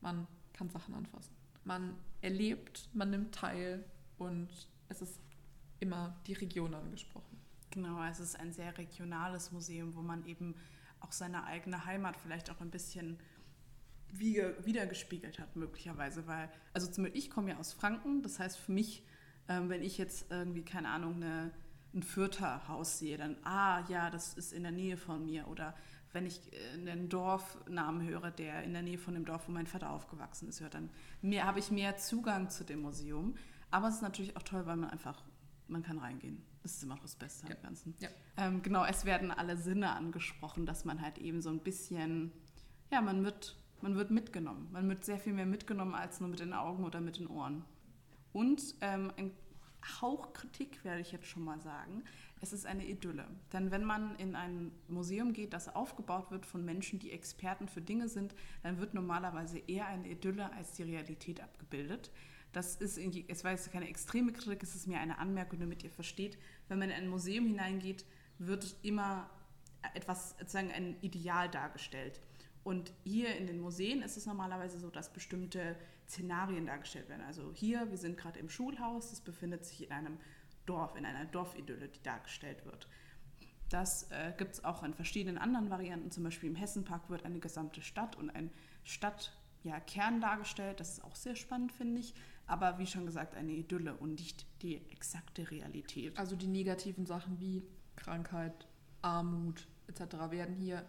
[0.00, 1.39] Man kann Sachen anfassen.
[1.64, 3.84] Man erlebt, man nimmt teil
[4.18, 4.48] und
[4.88, 5.20] es ist
[5.78, 7.38] immer die Region angesprochen.
[7.70, 10.54] Genau, es ist ein sehr regionales Museum, wo man eben
[11.00, 13.18] auch seine eigene Heimat vielleicht auch ein bisschen
[14.12, 16.26] wie- wiedergespiegelt hat, möglicherweise.
[16.26, 19.04] Weil, also ich komme ja aus Franken, das heißt für mich,
[19.48, 21.52] ähm, wenn ich jetzt irgendwie, keine Ahnung, eine,
[21.94, 25.48] ein Fürther Haus sehe, dann, ah ja, das ist in der Nähe von mir.
[25.48, 25.74] Oder
[26.12, 29.66] wenn ich äh, einen Dorfnamen höre, der in der Nähe von dem Dorf, wo mein
[29.66, 30.90] Vater aufgewachsen ist, hört, dann
[31.22, 33.34] mehr, habe ich mehr Zugang zu dem Museum.
[33.70, 35.22] Aber es ist natürlich auch toll, weil man einfach,
[35.68, 36.42] man kann reingehen.
[36.62, 37.54] Das ist immer noch das Beste Ja.
[37.56, 37.94] am Ganzen.
[38.00, 38.08] Ja.
[38.36, 42.32] Ähm, genau, es werden alle Sinne angesprochen, dass man halt eben so ein bisschen,
[42.90, 44.68] ja, man wird, man wird mitgenommen.
[44.72, 47.64] Man wird sehr viel mehr mitgenommen als nur mit den Augen oder mit den Ohren.
[48.32, 49.32] Und ähm, ein
[50.00, 52.04] Hauch Kritik werde ich jetzt schon mal sagen.
[52.42, 53.26] Es ist eine Idylle.
[53.52, 57.82] Denn wenn man in ein Museum geht, das aufgebaut wird von Menschen, die Experten für
[57.82, 62.10] Dinge sind, dann wird normalerweise eher eine Idylle als die Realität abgebildet.
[62.52, 65.84] Das ist, in es war jetzt keine extreme Kritik, es ist mir eine Anmerkung, damit
[65.84, 66.38] ihr versteht.
[66.68, 68.04] Wenn man in ein Museum hineingeht,
[68.38, 69.28] wird immer
[69.94, 72.20] etwas, sozusagen ein Ideal dargestellt.
[72.62, 75.76] Und hier in den Museen ist es normalerweise so, dass bestimmte
[76.08, 77.22] Szenarien dargestellt werden.
[77.22, 80.18] Also hier, wir sind gerade im Schulhaus, das befindet sich in einem
[80.70, 82.86] Dorf, in einer Dorfidylle, die dargestellt wird.
[83.68, 86.12] Das äh, gibt es auch in verschiedenen anderen Varianten.
[86.12, 88.50] Zum Beispiel im Hessenpark wird eine gesamte Stadt und ein
[88.84, 90.78] Stadtkern ja, dargestellt.
[90.78, 92.14] Das ist auch sehr spannend, finde ich.
[92.46, 96.18] Aber wie schon gesagt, eine Idylle und nicht die exakte Realität.
[96.18, 97.64] Also die negativen Sachen wie
[97.96, 98.68] Krankheit,
[99.02, 100.30] Armut etc.
[100.30, 100.84] werden hier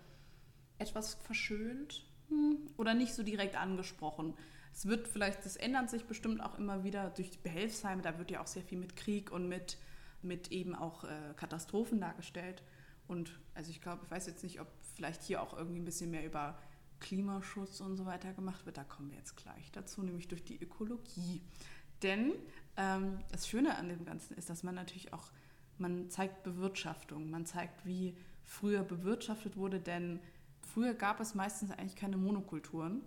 [0.78, 2.06] etwas verschönt.
[2.30, 4.36] Hm, Oder nicht so direkt angesprochen.
[4.74, 8.02] Es wird vielleicht, das ändert sich bestimmt auch immer wieder durch die Behelfsheime.
[8.02, 9.78] Da wird ja auch sehr viel mit Krieg und mit,
[10.22, 12.64] mit eben auch äh, Katastrophen dargestellt.
[13.08, 16.12] Und also ich glaube, ich weiß jetzt nicht, ob vielleicht hier auch irgendwie ein bisschen
[16.12, 16.58] mehr über
[17.00, 18.78] Klimaschutz und so weiter gemacht wird.
[18.78, 21.42] Da kommen wir jetzt gleich dazu, nämlich durch die Ökologie.
[22.02, 22.34] Denn
[22.78, 25.32] ähm, das Schöne an dem Ganzen ist, dass man natürlich auch,
[25.78, 30.20] man zeigt Bewirtschaftung, man zeigt, wie früher bewirtschaftet wurde, denn
[30.62, 33.04] früher gab es meistens eigentlich keine Monokulturen.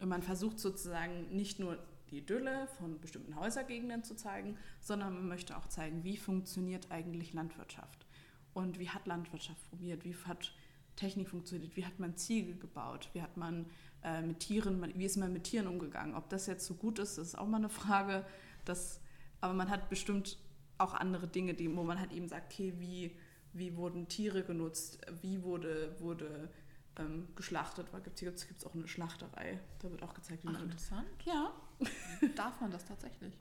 [0.00, 1.78] Und man versucht sozusagen nicht nur
[2.10, 7.32] die Idylle von bestimmten Häusergegenden zu zeigen, sondern man möchte auch zeigen, wie funktioniert eigentlich
[7.32, 8.06] Landwirtschaft.
[8.54, 10.52] Und wie hat Landwirtschaft probiert, wie hat
[10.96, 13.66] Technik funktioniert, wie hat man Ziegel gebaut, wie hat man
[14.02, 16.14] äh, mit Tieren, wie ist man mit Tieren umgegangen.
[16.14, 18.24] Ob das jetzt so gut ist, ist auch mal eine Frage.
[18.64, 19.00] Das,
[19.40, 20.38] aber man hat bestimmt
[20.78, 23.16] auch andere Dinge, die, wo man halt eben sagt, okay, wie,
[23.52, 26.50] wie wurden Tiere genutzt, wie wurde, wurde
[26.98, 29.58] ähm, geschlachtet, weil gibt es auch eine Schlachterei.
[29.80, 30.62] Da wird auch gezeigt, wie Ach, man.
[30.64, 31.06] interessant.
[31.24, 31.52] Ja,
[32.36, 33.32] Darf man das tatsächlich?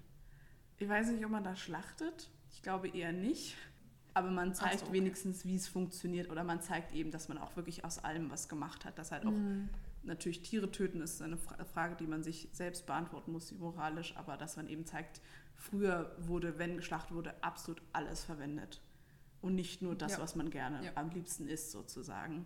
[0.80, 2.30] ich weiß nicht, ob man da schlachtet.
[2.52, 3.56] Ich glaube eher nicht.
[4.14, 4.94] Aber man zeigt so, okay.
[4.94, 6.30] wenigstens, wie es funktioniert.
[6.30, 8.98] Oder man zeigt eben, dass man auch wirklich aus allem was gemacht hat.
[9.00, 9.70] Dass halt auch Mhm.
[10.04, 14.16] natürlich Tiere töten ist eine Fra- Frage, die man sich selbst beantworten muss, moralisch.
[14.18, 15.22] Aber dass man eben zeigt,
[15.56, 18.82] früher wurde, wenn geschlachtet wurde, absolut alles verwendet.
[19.42, 20.20] Und nicht nur das, Ja.
[20.20, 20.92] was man gerne Ja.
[20.96, 22.46] am liebsten isst, sozusagen.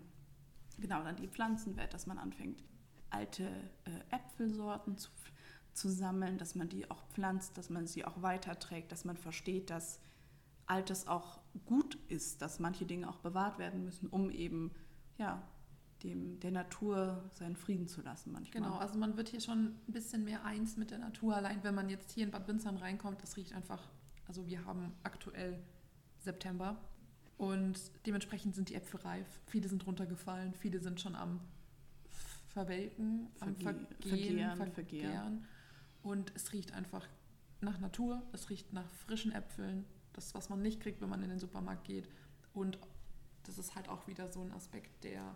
[0.80, 2.64] Genau, dann die Pflanzenwelt, dass man anfängt,
[3.10, 3.44] alte
[3.86, 5.10] äh, Äpfelsorten zu,
[5.74, 9.70] zu sammeln, dass man die auch pflanzt, dass man sie auch weiterträgt, dass man versteht,
[9.70, 10.00] dass
[10.66, 14.72] Altes auch gut ist, dass manche Dinge auch bewahrt werden müssen, um eben
[15.18, 15.42] ja,
[16.04, 18.64] dem, der Natur seinen Frieden zu lassen manchmal.
[18.64, 21.36] Genau, also man wird hier schon ein bisschen mehr eins mit der Natur.
[21.36, 23.82] Allein wenn man jetzt hier in Bad Windsheim reinkommt, das riecht einfach,
[24.28, 25.62] also wir haben aktuell
[26.20, 26.78] September
[27.42, 29.26] und dementsprechend sind die Äpfel reif.
[29.48, 31.40] Viele sind runtergefallen, viele sind schon am
[32.50, 35.48] Verwelken, am Verge- Vergehen, vergehren, vergehren.
[36.04, 37.08] Und es riecht einfach
[37.60, 41.30] nach Natur, es riecht nach frischen Äpfeln, das, was man nicht kriegt, wenn man in
[41.30, 42.08] den Supermarkt geht.
[42.54, 42.78] Und
[43.44, 45.36] das ist halt auch wieder so ein Aspekt, der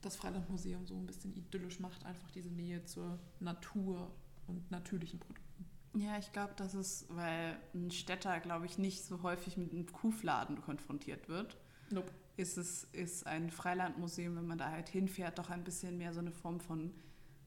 [0.00, 4.10] das Freilandmuseum so ein bisschen idyllisch macht, einfach diese Nähe zur Natur
[4.48, 5.49] und natürlichen Produkten.
[5.94, 9.90] Ja, ich glaube, das ist, weil ein Städter, glaube ich, nicht so häufig mit einem
[9.90, 11.56] Kuhfladen konfrontiert wird.
[11.90, 12.10] Nope.
[12.36, 16.20] Ist es ist ein Freilandmuseum, wenn man da halt hinfährt, doch ein bisschen mehr so
[16.20, 16.94] eine Form von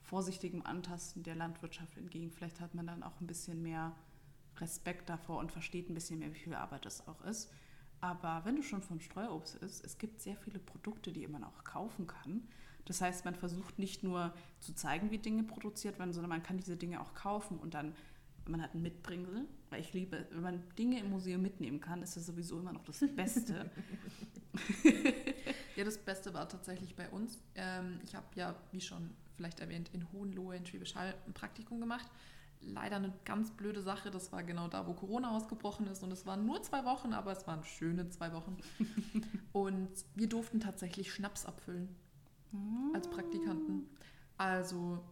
[0.03, 2.29] vorsichtigem Antasten der Landwirtschaft entgegen.
[2.29, 3.95] Vielleicht hat man dann auch ein bisschen mehr
[4.57, 7.49] Respekt davor und versteht ein bisschen mehr, wie viel Arbeit das auch ist.
[8.01, 11.63] Aber wenn du schon von Streuobst isst, es gibt sehr viele Produkte, die man auch
[11.63, 12.47] kaufen kann.
[12.85, 16.57] Das heißt, man versucht nicht nur zu zeigen, wie Dinge produziert werden, sondern man kann
[16.57, 17.95] diese Dinge auch kaufen und dann,
[18.47, 22.15] man hat ein Mitbringsel, weil ich liebe, wenn man Dinge im Museum mitnehmen kann, ist
[22.17, 23.69] das sowieso immer noch das Beste.
[25.75, 27.39] ja, das Beste war tatsächlich bei uns.
[27.55, 31.79] Ähm, ich habe ja, wie schon vielleicht erwähnt, in Hohenlohe in Schwäbisch Hall ein Praktikum
[31.79, 32.09] gemacht
[32.65, 34.11] leider eine ganz blöde Sache.
[34.11, 36.03] Das war genau da, wo Corona ausgebrochen ist.
[36.03, 38.57] Und es waren nur zwei Wochen, aber es waren schöne zwei Wochen.
[39.51, 41.89] und wir durften tatsächlich Schnaps abfüllen
[42.93, 43.87] als Praktikanten.
[44.37, 45.03] Also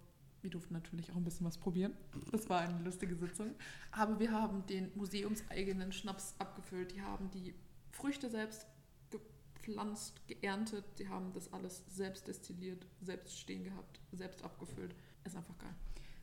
[0.42, 1.94] wir durften natürlich auch ein bisschen was probieren.
[2.32, 3.56] Das war eine lustige Sitzung.
[3.92, 6.94] Aber wir haben den museumseigenen Schnaps abgefüllt.
[6.94, 7.54] Die haben die
[7.92, 8.66] Früchte selbst
[9.10, 10.86] gepflanzt, geerntet.
[10.98, 14.96] Die haben das alles selbst destilliert, selbst stehen gehabt, selbst abgefüllt.
[15.24, 15.76] Ist einfach geil.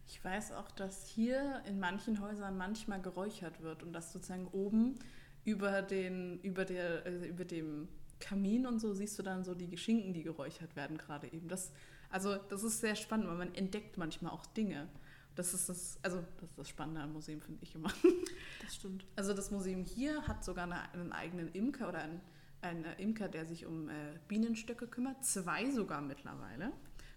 [0.08, 4.98] Ich weiß auch, dass hier in manchen Häusern manchmal geräuchert wird und dass sozusagen oben
[5.44, 9.76] über, den, über, der, also über dem Kamin und so siehst du dann so die
[9.76, 11.48] Schinken, die geräuchert werden gerade eben.
[11.48, 11.72] Das,
[12.10, 14.88] also das ist sehr spannend, weil man entdeckt manchmal auch Dinge.
[15.34, 17.92] Das ist das, also das ist das Spannende am Museum, finde ich immer.
[18.62, 19.06] Das stimmt.
[19.16, 22.20] Also das Museum hier hat sogar eine, einen eigenen Imker oder einen,
[22.60, 25.24] einen Imker, der sich um äh, Bienenstöcke kümmert.
[25.24, 26.72] Zwei sogar mittlerweile,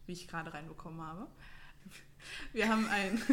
[0.05, 1.27] wie ich gerade reinbekommen habe.
[2.53, 3.21] Wir haben ein.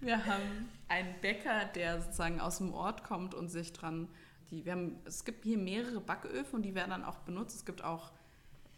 [0.00, 4.08] wir haben einen Bäcker, der sozusagen aus dem Ort kommt und sich dran.
[4.50, 7.56] Die, wir haben, es gibt hier mehrere Backöfen und die werden dann auch benutzt.
[7.56, 8.12] Es gibt auch.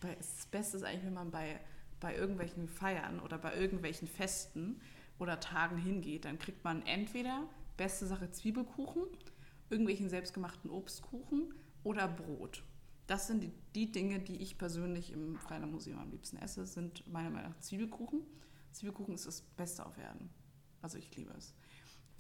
[0.01, 1.61] Das Beste ist eigentlich, wenn man bei,
[1.99, 4.81] bei irgendwelchen Feiern oder bei irgendwelchen Festen
[5.19, 9.03] oder Tagen hingeht, dann kriegt man entweder beste Sache Zwiebelkuchen,
[9.71, 11.53] irgendwelchen selbstgemachten Obstkuchen
[11.83, 12.63] oder Brot
[13.09, 17.11] das sind die, die, Dinge, die ich persönlich im Freien Museum am liebsten esse, sind
[17.11, 18.21] meiner Meinung nach Zwiebelkuchen.
[18.71, 20.29] Zwiebelkuchen ist das Beste auf Erden.
[20.83, 21.55] Also ich liebe es.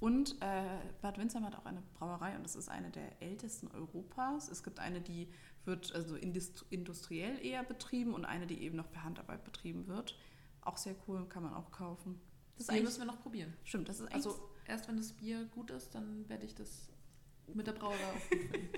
[0.00, 0.62] Und äh,
[1.02, 4.48] Bad Windsheim hat auch eine Brauerei und das ist eine der ältesten Europas.
[4.48, 5.28] Es gibt eine, die
[5.64, 10.16] wird also industriell eher betrieben und eine, die eben noch per Handarbeit betrieben wird.
[10.60, 12.20] Auch sehr cool, kann man auch kaufen.
[12.56, 13.54] Das Bier müssen wir noch probieren.
[13.64, 16.88] Stimmt, das ist Also erst wenn das Bier gut ist, dann werde ich das
[17.52, 18.68] mit der Brauerei aufnehmen.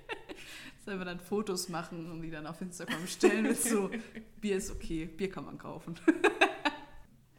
[0.84, 3.90] Sollen wir dann Fotos machen und die dann auf Instagram stellen mit so,
[4.40, 5.98] Bier ist okay, Bier kann man kaufen.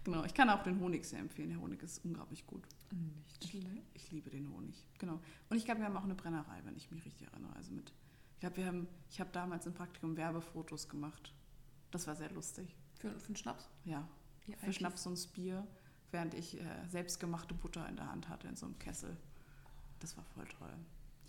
[0.04, 1.50] Genau, ich kann auch den Honig sehr empfehlen.
[1.50, 2.68] Der Honig ist unglaublich gut.
[2.92, 3.84] Nicht schlecht.
[3.94, 5.20] Ich, liebe den Honig, genau.
[5.50, 7.56] Und ich glaube, wir haben auch eine Brennerei, wenn ich mich richtig erinnere.
[7.56, 7.94] Also mit,
[8.34, 11.34] ich glaube, wir haben, ich habe damals im Praktikum Werbefotos gemacht.
[11.92, 12.76] Das war sehr lustig.
[12.96, 13.70] Für, für einen Schnaps?
[13.86, 14.08] Ja,
[14.48, 15.68] ja für Schnaps und Bier,
[16.12, 19.16] während ich äh, selbstgemachte Butter in der Hand hatte in so einem Kessel.
[20.00, 20.74] Das war voll toll.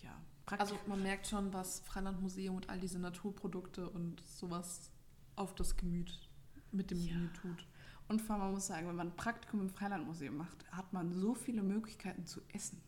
[0.03, 0.73] Ja, Praktisch.
[0.73, 4.91] Also man merkt schon, was Freilandmuseum und all diese Naturprodukte und sowas
[5.37, 6.29] auf das Gemüt
[6.73, 7.15] mit dem ja.
[7.15, 7.67] Gemüt tut.
[8.11, 11.13] Und vor allem, man muss sagen, wenn man ein Praktikum im Freilandmuseum macht, hat man
[11.13, 12.83] so viele Möglichkeiten zu essen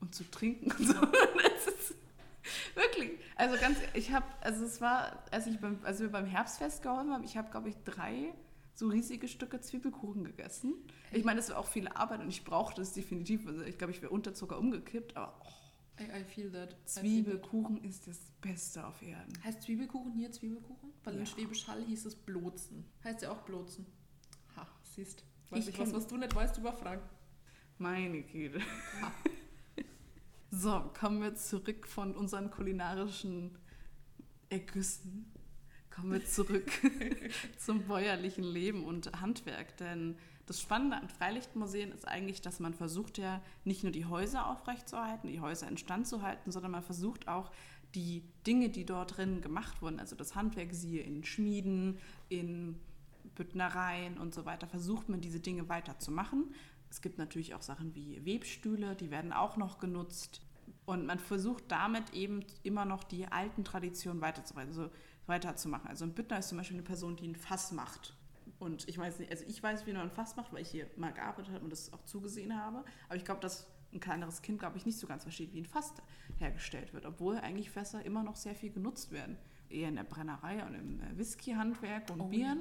[0.00, 0.94] und zu trinken und so.
[2.74, 3.10] wirklich.
[3.36, 7.12] Also ganz, ich habe, also es war, als ich beim, als wir beim Herbstfest geholfen
[7.12, 8.32] haben, ich habe, glaube ich, drei
[8.72, 10.72] so riesige Stücke Zwiebelkuchen gegessen.
[11.10, 13.46] Ich meine, das war auch viel Arbeit und ich brauchte es definitiv.
[13.46, 16.74] Also ich glaube, ich wäre unter Zucker umgekippt, aber oh, I, I feel that.
[16.86, 19.34] Zwiebelkuchen ist das Beste auf Erden.
[19.44, 20.94] Heißt Zwiebelkuchen hier Zwiebelkuchen?
[21.04, 21.20] Weil ja.
[21.20, 22.86] in Schwäbisch Hall hieß es Blotzen.
[23.04, 23.84] Heißt ja auch Blotzen.
[24.94, 25.24] Siehst.
[25.48, 27.02] Weiß ich, ich was, was du nicht weißt über Frank.
[27.78, 28.60] Meine Güte.
[30.50, 33.56] so, kommen wir zurück von unseren kulinarischen
[34.50, 35.32] Ergüssen.
[35.88, 36.70] Kommen wir zurück
[37.58, 39.78] zum bäuerlichen Leben und Handwerk.
[39.78, 44.46] Denn das Spannende an Freilichtmuseen ist eigentlich, dass man versucht ja nicht nur die Häuser
[44.46, 47.50] aufrechtzuerhalten, die Häuser instand zu halten, sondern man versucht auch
[47.94, 52.78] die Dinge, die dort drin gemacht wurden, also das Handwerk, siehe in Schmieden, in
[53.34, 56.54] Büttnereien und so weiter, versucht man diese Dinge weiterzumachen.
[56.90, 60.42] Es gibt natürlich auch Sachen wie Webstühle, die werden auch noch genutzt.
[60.84, 64.68] Und man versucht damit eben immer noch die alten Traditionen weiterzumachen.
[64.68, 64.90] Also
[65.26, 65.88] weiterzumachen.
[65.88, 68.14] Also ein Büttner ist zum Beispiel eine Person, die ein Fass macht.
[68.58, 70.88] Und ich weiß nicht, also ich weiß, wie man ein Fass macht, weil ich hier
[70.96, 72.84] mal gearbeitet habe und das auch zugesehen habe.
[73.08, 75.66] Aber ich glaube, dass ein kleineres Kind, glaube ich, nicht so ganz versteht, wie ein
[75.66, 75.92] Fass
[76.38, 79.36] hergestellt wird, obwohl eigentlich Fässer immer noch sehr viel genutzt werden.
[79.68, 82.28] Eher in der Brennerei und im äh, Whisky-Handwerk und oh.
[82.28, 82.60] Bieren,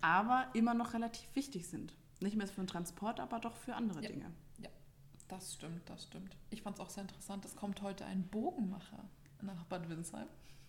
[0.00, 1.94] aber immer noch relativ wichtig sind.
[2.20, 4.08] Nicht mehr für den Transport, aber doch für andere ja.
[4.08, 4.32] Dinge.
[4.58, 4.70] Ja,
[5.28, 6.36] das stimmt, das stimmt.
[6.50, 7.44] Ich fand es auch sehr interessant.
[7.44, 9.04] Es kommt heute ein Bogenmacher
[9.42, 10.28] nach Bad Windsheim.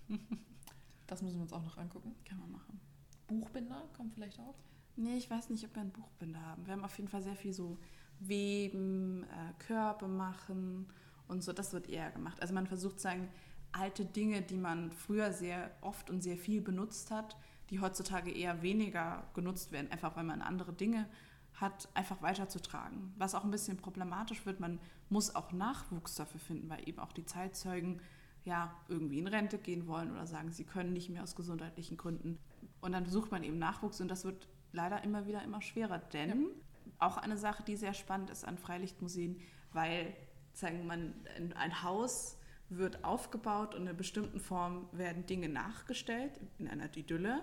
[1.07, 2.15] das müssen wir uns auch noch angucken.
[2.25, 2.79] Kann man machen.
[3.27, 4.55] Buchbinder kommt vielleicht auch.
[4.95, 6.65] Nee, ich weiß nicht, ob wir einen Buchbinder haben.
[6.65, 7.77] Wir haben auf jeden Fall sehr viel so
[8.19, 10.87] Weben, äh, Körbe machen
[11.27, 11.53] und so.
[11.53, 12.41] Das wird eher gemacht.
[12.41, 13.29] Also man versucht sagen,
[13.71, 17.37] alte Dinge, die man früher sehr oft und sehr viel benutzt hat,
[17.69, 21.07] die heutzutage eher weniger genutzt werden, einfach weil man andere Dinge
[21.55, 23.13] hat, einfach weiterzutragen.
[23.17, 27.11] Was auch ein bisschen problematisch wird, man muss auch Nachwuchs dafür finden, weil eben auch
[27.11, 28.01] die Zeitzeugen
[28.45, 32.37] ja irgendwie in Rente gehen wollen oder sagen, sie können nicht mehr aus gesundheitlichen Gründen.
[32.79, 36.29] Und dann sucht man eben Nachwuchs und das wird leider immer wieder immer schwerer, denn
[36.29, 36.91] ja.
[36.99, 39.41] auch eine Sache, die sehr spannend ist an Freilichtmuseen,
[39.73, 40.13] weil
[40.53, 41.13] sagen man
[41.55, 42.37] ein Haus
[42.69, 47.41] wird aufgebaut und in einer bestimmten Form werden Dinge nachgestellt in einer Idylle,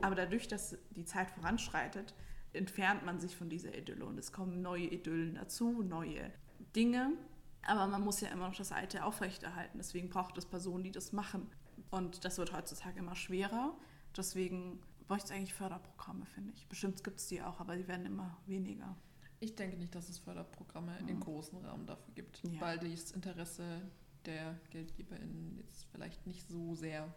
[0.00, 2.14] aber dadurch, dass die Zeit voranschreitet,
[2.52, 6.30] entfernt man sich von dieser Idylle und es kommen neue Idyllen dazu, neue
[6.74, 7.12] Dinge.
[7.62, 9.78] Aber man muss ja immer noch das Alte aufrechterhalten.
[9.78, 11.50] Deswegen braucht es Personen, die das machen.
[11.90, 13.76] Und das wird heutzutage immer schwerer.
[14.16, 16.66] Deswegen bräuchte es eigentlich Förderprogramme, finde ich.
[16.68, 18.96] Bestimmt gibt es die auch, aber die werden immer weniger.
[19.40, 21.08] Ich denke nicht, dass es Förderprogramme mhm.
[21.08, 22.60] in großen Rahmen dafür gibt, ja.
[22.60, 23.82] weil das Interesse
[24.26, 27.12] der GeldgeberInnen jetzt vielleicht nicht so sehr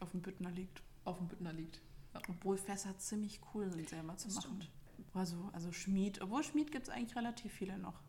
[0.00, 0.82] auf dem Büttner liegt.
[1.04, 1.80] Auf dem Büttner liegt.
[2.14, 2.20] Ja.
[2.28, 4.62] Obwohl Fässer ziemlich cool sind, selber zu das machen.
[4.62, 4.70] Stimmt.
[5.14, 8.00] Also, also Schmied, obwohl Schmied gibt es eigentlich relativ viele noch.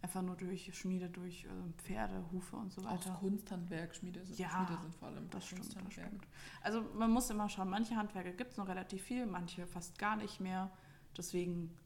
[0.00, 3.14] Einfach nur durch Schmiede, durch äh, Pferde, Hufe und so weiter.
[3.14, 6.26] Auch Kunsthandwerk, Schmiede sind, ja, Schmiede sind vor allem das stimmt, das stimmt.
[6.62, 10.14] Also man muss immer schauen, manche Handwerke gibt es noch relativ viel, manche fast gar
[10.16, 10.70] nicht mehr.
[11.16, 11.76] Deswegen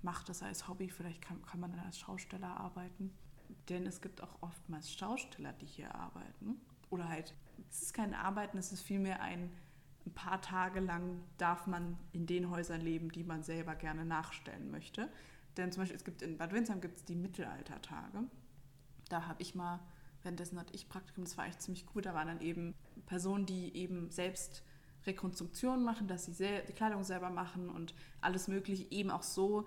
[0.00, 3.12] macht das als Hobby, vielleicht kann, kann man dann als Schausteller arbeiten.
[3.68, 6.60] Denn es gibt auch oftmals Schausteller, die hier arbeiten.
[6.90, 7.34] Oder halt,
[7.70, 9.50] es ist kein Arbeiten, es ist vielmehr ein,
[10.06, 14.70] ein paar Tage lang darf man in den Häusern leben, die man selber gerne nachstellen
[14.70, 15.08] möchte.
[15.56, 18.24] Denn zum Beispiel, es gibt in Bad Windsheim gibt es die Mittelaltertage.
[19.08, 19.80] Da habe ich mal,
[20.22, 22.06] währenddessen hatte ich Praktikum, das war echt ziemlich gut.
[22.06, 22.74] Da waren dann eben
[23.06, 24.62] Personen, die eben selbst
[25.06, 29.66] Rekonstruktionen machen, dass sie die Kleidung selber machen und alles Mögliche eben auch so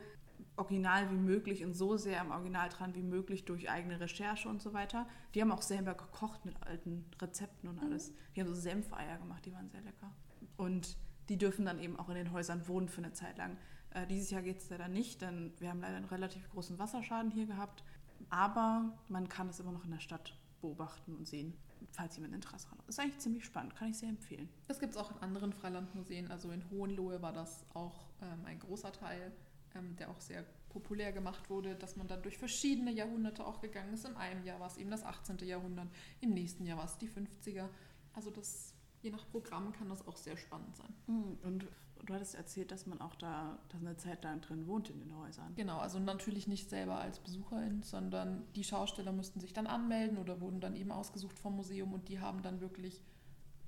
[0.56, 4.62] original wie möglich und so sehr am Original dran wie möglich durch eigene Recherche und
[4.62, 5.08] so weiter.
[5.34, 8.12] Die haben auch selber gekocht mit alten Rezepten und alles.
[8.12, 8.16] Mhm.
[8.36, 10.12] Die haben so Senfeier gemacht, die waren sehr lecker.
[10.58, 10.98] Und
[11.30, 13.58] die dürfen dann eben auch in den Häusern wohnen für eine Zeit lang.
[13.92, 17.32] Äh, dieses Jahr geht es leider nicht, denn wir haben leider einen relativ großen Wasserschaden
[17.32, 17.84] hier gehabt.
[18.30, 21.54] Aber man kann es immer noch in der Stadt beobachten und sehen,
[21.92, 22.80] falls jemand Interesse hat.
[22.88, 24.50] Ist eigentlich ziemlich spannend, kann ich sehr empfehlen.
[24.68, 26.32] Das gibt es auch in anderen Freilandmuseen.
[26.32, 29.32] Also in Hohenlohe war das auch ähm, ein großer Teil,
[29.76, 33.94] ähm, der auch sehr populär gemacht wurde, dass man dann durch verschiedene Jahrhunderte auch gegangen
[33.94, 34.06] ist.
[34.06, 35.38] In einem Jahr war es eben das 18.
[35.40, 35.88] Jahrhundert,
[36.20, 37.70] im nächsten Jahr war es die 50er.
[38.14, 40.94] Also das, je nach Programm kann das auch sehr spannend sein.
[41.06, 41.68] Hm, und
[42.06, 45.16] du hattest erzählt, dass man auch da dass eine Zeit lang drin wohnt in den
[45.18, 45.54] Häusern.
[45.56, 50.42] Genau, also natürlich nicht selber als Besucherin, sondern die Schausteller mussten sich dann anmelden oder
[50.42, 53.02] wurden dann eben ausgesucht vom Museum und die haben dann wirklich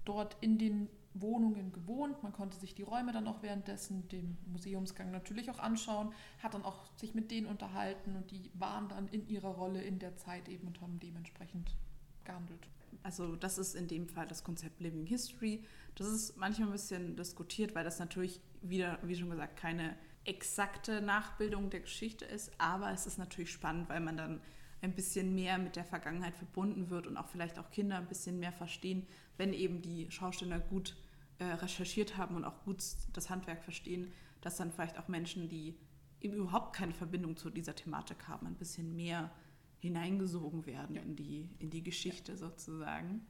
[0.03, 0.89] dort in den
[1.21, 2.21] Wohnungen gewohnt.
[2.23, 6.63] Man konnte sich die Räume dann auch währenddessen dem Museumsgang natürlich auch anschauen, hat dann
[6.63, 10.49] auch sich mit denen unterhalten und die waren dann in ihrer Rolle in der Zeit
[10.49, 11.75] eben und haben dementsprechend
[12.23, 12.67] gehandelt.
[13.03, 15.63] Also das ist in dem Fall das Konzept Living History.
[15.95, 21.01] Das ist manchmal ein bisschen diskutiert, weil das natürlich wieder, wie schon gesagt, keine exakte
[21.01, 24.41] Nachbildung der Geschichte ist, aber es ist natürlich spannend, weil man dann
[24.81, 28.39] ein bisschen mehr mit der Vergangenheit verbunden wird und auch vielleicht auch Kinder ein bisschen
[28.39, 29.05] mehr verstehen,
[29.37, 30.95] wenn eben die Schausteller gut
[31.39, 35.77] äh, recherchiert haben und auch gut das Handwerk verstehen, dass dann vielleicht auch Menschen, die
[36.21, 39.31] eben überhaupt keine Verbindung zu dieser Thematik haben, ein bisschen mehr
[39.79, 41.01] hineingesogen werden ja.
[41.01, 42.37] in, die, in die Geschichte ja.
[42.37, 43.25] sozusagen.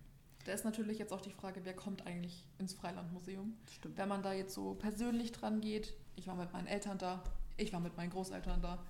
[0.46, 3.58] Da ist natürlich jetzt auch die Frage, wer kommt eigentlich ins Freilandmuseum?
[3.72, 3.98] Stimmt.
[3.98, 7.24] Wenn man da jetzt so persönlich dran geht, ich war mit meinen Eltern da,
[7.58, 8.84] ich war mit meinen Großeltern da,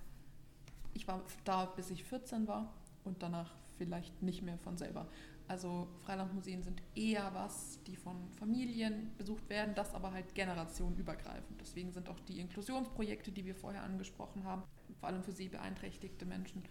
[0.92, 2.74] ich war da, bis ich 14 war
[3.04, 5.08] und danach vielleicht nicht mehr von selber.
[5.48, 11.60] Also Freilandmuseen sind eher was, die von Familien besucht werden, das aber halt generationenübergreifend.
[11.60, 14.62] Deswegen sind auch die Inklusionsprojekte, die wir vorher angesprochen haben,
[14.98, 16.64] vor allem für sehbeeinträchtigte Menschen,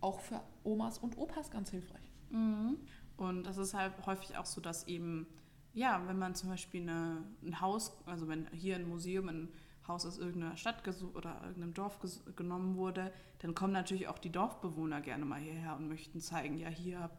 [0.00, 2.12] auch für Omas und Opas ganz hilfreich.
[2.30, 2.78] Mhm.
[3.16, 5.26] Und das ist halt häufig auch so, dass eben,
[5.74, 9.48] ja, wenn man zum Beispiel eine, ein Haus, also wenn hier ein Museum, ein
[9.88, 11.98] Haus aus irgendeiner Stadt oder irgendeinem Dorf
[12.36, 16.68] genommen wurde, dann kommen natürlich auch die Dorfbewohner gerne mal hierher und möchten zeigen, ja,
[16.68, 17.12] hier hat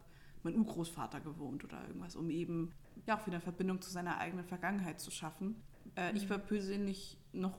[0.43, 2.73] mein Urgroßvater gewohnt oder irgendwas, um eben
[3.05, 5.55] ja auch wieder eine Verbindung zu seiner eigenen Vergangenheit zu schaffen.
[5.95, 6.17] Äh, mhm.
[6.17, 7.57] Ich war persönlich noch,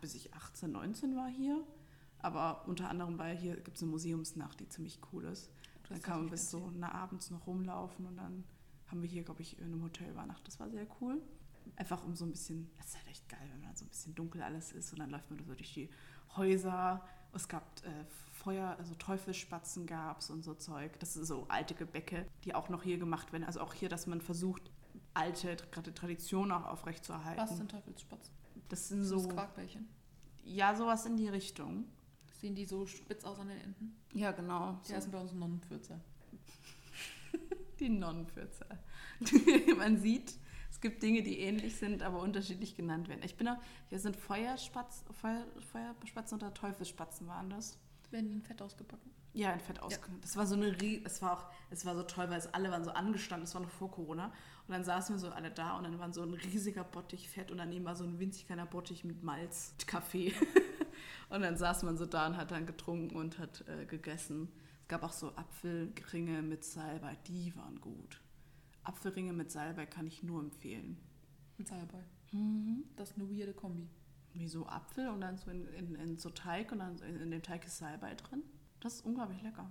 [0.00, 1.62] bis ich 18, 19 war hier,
[2.20, 5.50] aber unter anderem, weil hier gibt es eine Museumsnacht, die ziemlich cool ist.
[5.88, 8.44] Dann kann man bis so na, abends noch rumlaufen und dann
[8.88, 10.48] haben wir hier, glaube ich, in einem Hotel übernachtet.
[10.48, 11.22] Das war sehr cool.
[11.76, 14.14] Einfach um so ein bisschen, das ist halt echt geil, wenn man so ein bisschen
[14.14, 15.88] dunkel alles ist und dann läuft man so durch die
[16.36, 17.06] Häuser.
[17.32, 18.04] Es gab äh,
[18.48, 20.98] Feuer, also Teufelsspatzen gab es und so Zeug.
[21.00, 23.44] Das sind so alte Gebäcke, die auch noch hier gemacht werden.
[23.44, 24.70] Also auch hier, dass man versucht,
[25.12, 27.42] alte, gerade Traditionen auch aufrechtzuerhalten.
[27.42, 28.32] Was sind Teufelsspatzen?
[28.70, 29.28] Das sind So so.
[29.28, 29.86] Quarkbällchen.
[30.44, 31.84] Ja, sowas in die Richtung.
[32.40, 33.96] Sehen die so spitz aus an den Enden?
[34.14, 34.80] Ja, genau.
[34.88, 36.00] Die heißen bei uns Nonnenpfürzer.
[37.80, 38.66] Die Nonnenpfürzer.
[39.76, 40.38] Man sieht,
[40.70, 43.20] es gibt Dinge, die ähnlich sind, aber unterschiedlich genannt werden.
[43.24, 43.58] Ich bin auch,
[43.90, 47.78] hier sind Feuerspatz, Feuer, Feuerspatzen oder Teufelsspatzen waren das.
[48.10, 49.10] Werden die in Fett ausgebacken?
[49.34, 50.08] Ja, in Fett ausge.
[50.22, 52.70] Das war so eine Rie es war auch, es war so toll, weil es alle
[52.70, 54.32] waren so angestanden, es war noch vor Corona.
[54.66, 57.50] Und dann saßen wir so alle da und dann war so ein riesiger Bottich Fett
[57.50, 60.32] und daneben war so ein winzig kleiner Bottich mit Malz, Kaffee.
[61.28, 64.48] und dann saß man so da und hat dann getrunken und hat äh, gegessen.
[64.82, 68.20] Es gab auch so Apfelringe mit Salbei, die waren gut.
[68.84, 70.96] Apfelringe mit Salbei kann ich nur empfehlen.
[71.58, 72.02] Mit Salbei.
[72.32, 72.84] Mhm.
[72.96, 73.88] Das ist eine weirde Kombi.
[74.38, 77.30] Wie so Apfel und dann so in, in, in so Teig und dann in, in
[77.30, 78.42] dem Teig ist Salbei drin.
[78.80, 79.70] Das ist unglaublich lecker.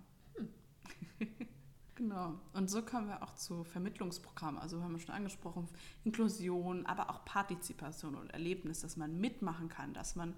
[1.95, 2.39] genau.
[2.53, 4.61] Und so kommen wir auch zu Vermittlungsprogrammen.
[4.61, 5.68] Also haben wir schon angesprochen,
[6.03, 10.34] Inklusion, aber auch Partizipation und Erlebnis, dass man mitmachen kann, dass man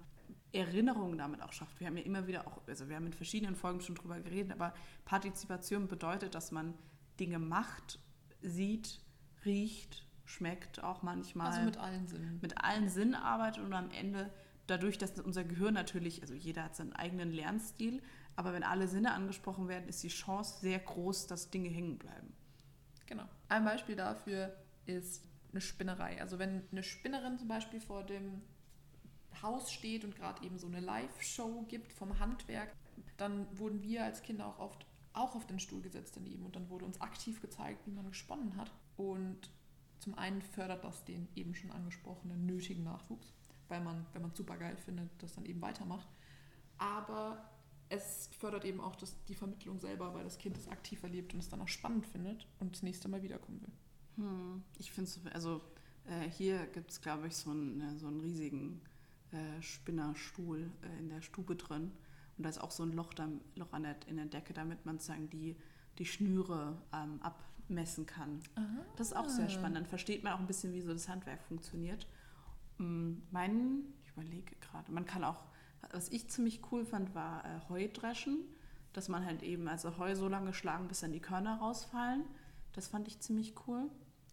[0.52, 1.78] Erinnerungen damit auch schafft.
[1.80, 4.52] Wir haben ja immer wieder auch, also wir haben in verschiedenen Folgen schon drüber geredet,
[4.52, 4.74] aber
[5.04, 6.74] Partizipation bedeutet, dass man
[7.18, 8.00] Dinge macht,
[8.42, 9.00] sieht,
[9.44, 12.38] riecht, schmeckt auch manchmal Also mit allen Sinnen.
[12.40, 14.30] mit allen Sinnen arbeitet und am Ende
[14.66, 18.02] dadurch, dass unser Gehirn natürlich, also jeder hat seinen eigenen Lernstil,
[18.36, 22.32] aber wenn alle Sinne angesprochen werden, ist die Chance sehr groß, dass Dinge hängen bleiben.
[23.06, 23.24] Genau.
[23.48, 24.56] Ein Beispiel dafür
[24.86, 26.20] ist eine Spinnerei.
[26.20, 28.42] Also wenn eine Spinnerin zum Beispiel vor dem
[29.42, 32.72] Haus steht und gerade eben so eine Live-Show gibt vom Handwerk,
[33.16, 36.70] dann wurden wir als Kinder auch oft auch auf den Stuhl gesetzt daneben und dann
[36.70, 38.70] wurde uns aktiv gezeigt, wie man gesponnen hat.
[38.96, 39.50] Und
[40.00, 43.32] zum einen fördert das den eben schon angesprochenen nötigen Nachwuchs,
[43.68, 46.08] weil man, wenn man es super geil findet, das dann eben weitermacht.
[46.78, 47.50] Aber
[47.90, 51.40] es fördert eben auch das, die Vermittlung selber, weil das Kind es aktiv erlebt und
[51.40, 54.24] es dann auch spannend findet und das nächste Mal wiederkommen will.
[54.24, 54.62] Hm.
[54.78, 55.60] Ich finde es, also
[56.06, 58.80] äh, hier gibt es, glaube ich, so einen, äh, so einen riesigen
[59.32, 61.92] äh, Spinnerstuhl äh, in der Stube drin.
[62.38, 64.86] Und da ist auch so ein Loch, da, Loch an der, in der Decke, damit
[64.86, 65.56] man sozusagen die,
[65.98, 67.20] die Schnüre ähm,
[67.70, 68.42] abmessen kann.
[68.96, 69.76] Das ist auch sehr spannend.
[69.76, 72.06] Dann versteht man auch ein bisschen, wie so das Handwerk funktioniert.
[72.78, 75.44] Mm, Mein, ich überlege gerade, man kann auch,
[75.92, 78.38] was ich ziemlich cool fand, war äh, Heu dreschen.
[78.92, 82.24] Dass man halt eben also Heu so lange schlagen, bis dann die Körner rausfallen.
[82.72, 83.88] Das fand ich ziemlich cool.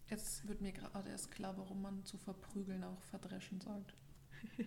[0.10, 3.94] Jetzt wird mir gerade erst klar, warum man zu verprügeln auch verdreschen sagt.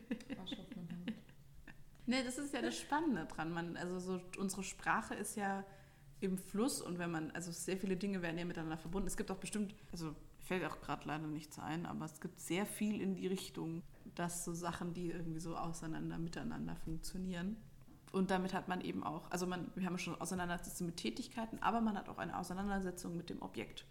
[2.07, 3.53] Nee, das ist ja das Spannende dran.
[3.53, 5.64] Man, also so unsere Sprache ist ja
[6.21, 9.07] im Fluss und wenn man, also sehr viele Dinge werden ja miteinander verbunden.
[9.07, 12.66] Es gibt auch bestimmt, also fällt auch gerade leider nichts ein, aber es gibt sehr
[12.66, 13.83] viel in die Richtung,
[14.14, 17.57] dass so Sachen, die irgendwie so auseinander miteinander funktionieren.
[18.12, 21.81] Und damit hat man eben auch, also man, wir haben schon Auseinandersetzung mit Tätigkeiten, aber
[21.81, 23.87] man hat auch eine Auseinandersetzung mit dem Objekt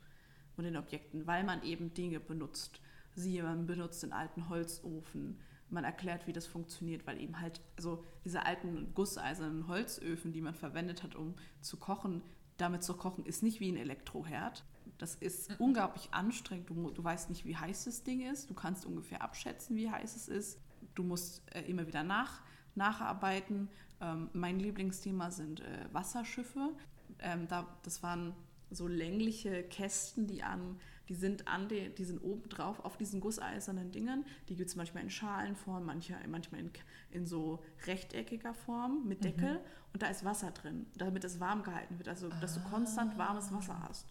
[0.58, 2.82] und den Objekten, weil man eben Dinge benutzt.
[3.16, 5.40] Siehe, man benutzt den alten Holzofen,
[5.72, 10.54] man erklärt, wie das funktioniert, weil eben halt, also diese alten gusseisernen Holzöfen, die man
[10.54, 12.22] verwendet hat, um zu kochen,
[12.58, 14.66] damit zu kochen, ist nicht wie ein Elektroherd.
[14.98, 16.70] Das ist unglaublich anstrengend.
[16.70, 18.50] Du, du weißt nicht, wie heiß das Ding ist.
[18.50, 20.60] Du kannst ungefähr abschätzen, wie heiß es ist.
[20.96, 22.42] Du musst äh, immer wieder nach,
[22.76, 23.70] nacharbeiten.
[24.02, 26.74] Ähm, mein Lieblingsthema sind äh, Wasserschiffe.
[27.20, 28.34] Ähm, da, das waren
[28.72, 33.20] so längliche Kästen, die an, die sind an die, die sind oben drauf auf diesen
[33.20, 34.26] gusseisernen Dingern.
[34.48, 36.72] Die gibt es manchmal in Schalenform, manche, manchmal in,
[37.10, 39.60] in so rechteckiger Form mit Deckel
[39.92, 43.52] und da ist Wasser drin, damit es warm gehalten wird, also dass du konstant warmes
[43.52, 44.08] Wasser hast.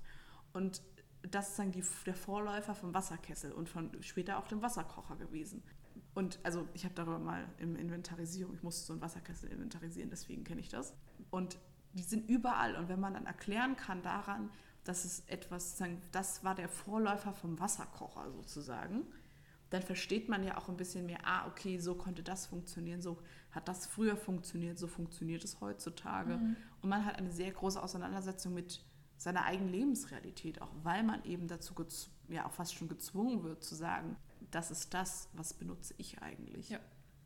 [0.53, 0.83] Und
[1.23, 5.63] das ist dann die, der Vorläufer vom Wasserkessel und von später auch dem Wasserkocher gewesen.
[6.15, 10.43] Und also ich habe darüber mal im Inventarisierung, ich musste so einen Wasserkessel inventarisieren, deswegen
[10.43, 10.95] kenne ich das.
[11.31, 11.59] Und
[11.93, 12.77] die sind überall.
[12.77, 14.51] Und wenn man dann erklären kann daran,
[14.89, 15.83] dass es etwas,
[16.13, 19.07] das war der Vorläufer vom Wasserkocher sozusagen,
[19.71, 23.19] dann versteht man ja auch ein bisschen mehr, ah, okay, so konnte das funktionieren, so
[23.51, 26.41] hat das früher funktioniert, so funktioniert es heutzutage.
[26.81, 28.83] Und man hat eine sehr große Auseinandersetzung mit
[29.19, 31.75] seiner eigenen Lebensrealität, auch weil man eben dazu
[32.29, 34.17] ja auch fast schon gezwungen wird zu sagen,
[34.51, 36.71] das ist das, was benutze ich eigentlich.
[36.71, 36.81] Ja.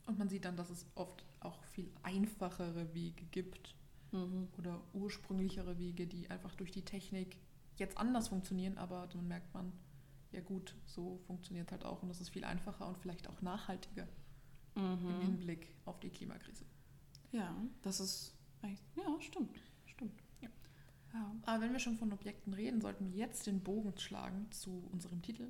[0.06, 3.76] Und man sieht dann, dass es oft auch viel einfachere Wege gibt
[4.12, 4.48] Mhm.
[4.58, 7.38] oder ursprünglichere Wege, die einfach durch die Technik
[7.82, 9.72] jetzt anders funktionieren, aber dann merkt man,
[10.30, 14.08] ja gut, so funktioniert halt auch und das ist viel einfacher und vielleicht auch nachhaltiger
[14.74, 15.20] im Mhm.
[15.20, 16.64] Hinblick auf die Klimakrise.
[17.30, 20.22] Ja, das ist eigentlich, ja, stimmt, stimmt.
[20.40, 20.48] Ja.
[21.12, 21.30] Ja.
[21.44, 25.20] Aber wenn wir schon von Objekten reden, sollten wir jetzt den Bogen schlagen zu unserem
[25.20, 25.48] Titel.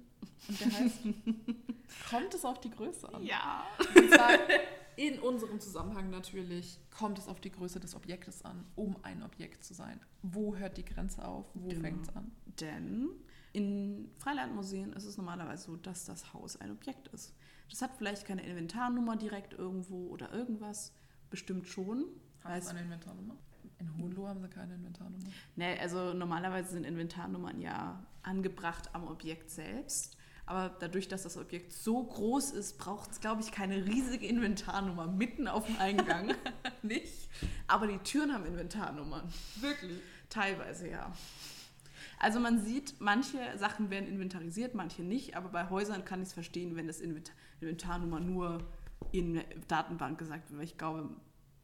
[0.49, 0.99] Und der heißt,
[2.11, 3.23] kommt es auf die Größe an?
[3.25, 3.65] ja.
[3.97, 4.31] Und zwar
[4.97, 9.65] in unserem Zusammenhang natürlich kommt es auf die Größe des Objektes an, um ein Objekt
[9.65, 10.01] zu sein.
[10.23, 11.47] Wo hört die Grenze auf?
[11.55, 11.81] Wo Genau.
[11.81, 12.31] fängt es an?
[12.61, 13.09] Denn
[13.53, 17.35] in Freilandmuseen ist es normalerweise so, dass das Haus ein Objekt ist.
[17.71, 20.93] Das hat vielleicht keine Inventarnummer direkt irgendwo oder irgendwas.
[21.31, 22.05] Bestimmt schon.
[22.45, 23.37] Hat es eine Inventarnummer?
[23.79, 25.25] In Hohenlohe haben sie keine Inventarnummer.
[25.57, 30.17] Ne, also normalerweise sind Inventarnummern ja angebracht am Objekt selbst.
[30.45, 35.07] Aber dadurch, dass das Objekt so groß ist, braucht es, glaube ich, keine riesige Inventarnummer
[35.07, 36.35] mitten auf dem Eingang.
[36.83, 37.29] Nicht.
[37.69, 39.33] Aber die Türen haben Inventarnummern.
[39.61, 39.99] Wirklich?
[40.29, 41.13] Teilweise, ja.
[42.19, 45.37] Also man sieht, manche Sachen werden inventarisiert, manche nicht.
[45.37, 48.59] Aber bei Häusern kann ich es verstehen, wenn das Invent- Inventarnummer nur
[49.11, 50.59] in der Datenbank gesagt wird.
[50.59, 51.09] Weil ich glaube,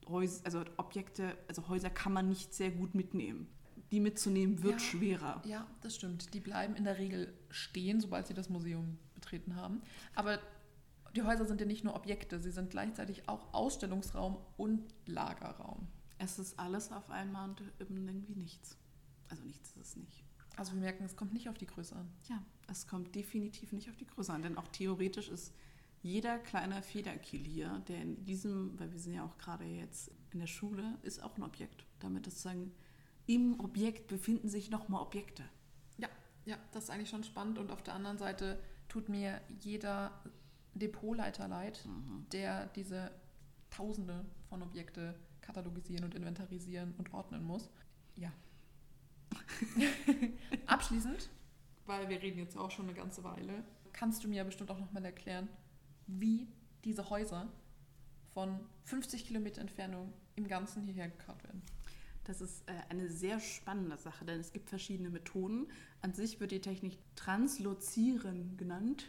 [0.09, 3.49] Häus also Objekte, also Häuser kann man nicht sehr gut mitnehmen.
[3.91, 4.79] Die mitzunehmen wird Ja.
[4.81, 5.43] schwerer.
[5.47, 6.35] Ja, das stimmt.
[6.35, 9.81] Die bleiben in der Regel stehen, sobald sie das Museum betreten haben.
[10.15, 10.39] Aber
[11.17, 15.89] die Häuser sind ja nicht nur Objekte, sie sind gleichzeitig auch Ausstellungsraum und Lagerraum.
[16.19, 18.77] Es ist alles auf einmal und eben irgendwie nichts.
[19.29, 20.25] Also nichts ist es nicht.
[20.57, 22.11] Also wir merken, es kommt nicht auf die Größe an.
[22.29, 25.55] Ja, es kommt definitiv nicht auf die Größe an, denn auch theoretisch ist
[26.03, 30.41] jeder kleine Federkiel hier, der in diesem, weil wir sind ja auch gerade jetzt in
[30.41, 31.85] der Schule, ist auch ein Objekt.
[32.01, 32.73] Damit ist sagen,
[33.29, 35.45] im Objekt befinden sich nochmal Objekte.
[35.99, 36.09] Ja,
[36.47, 37.59] ja, das ist eigentlich schon spannend.
[37.59, 38.59] Und auf der anderen Seite
[38.89, 40.11] tut mir jeder
[40.75, 41.87] Depotleiter leid,
[42.33, 43.11] der diese
[43.71, 47.69] Tausende von Objekte katalogisieren und inventarisieren und ordnen muss.
[48.17, 48.33] Ja.
[50.67, 51.29] Abschließend,
[51.85, 53.63] weil wir reden jetzt auch schon eine ganze Weile,
[53.93, 55.49] kannst du mir bestimmt auch nochmal erklären,
[56.07, 56.49] wie
[56.83, 57.47] diese Häuser
[58.33, 61.63] von 50 Kilometer Entfernung im Ganzen hierher gekarrt werden.
[62.29, 65.67] Das ist äh, eine sehr spannende Sache, denn es gibt verschiedene Methoden.
[66.03, 69.07] An sich wird die Technik Translozieren genannt.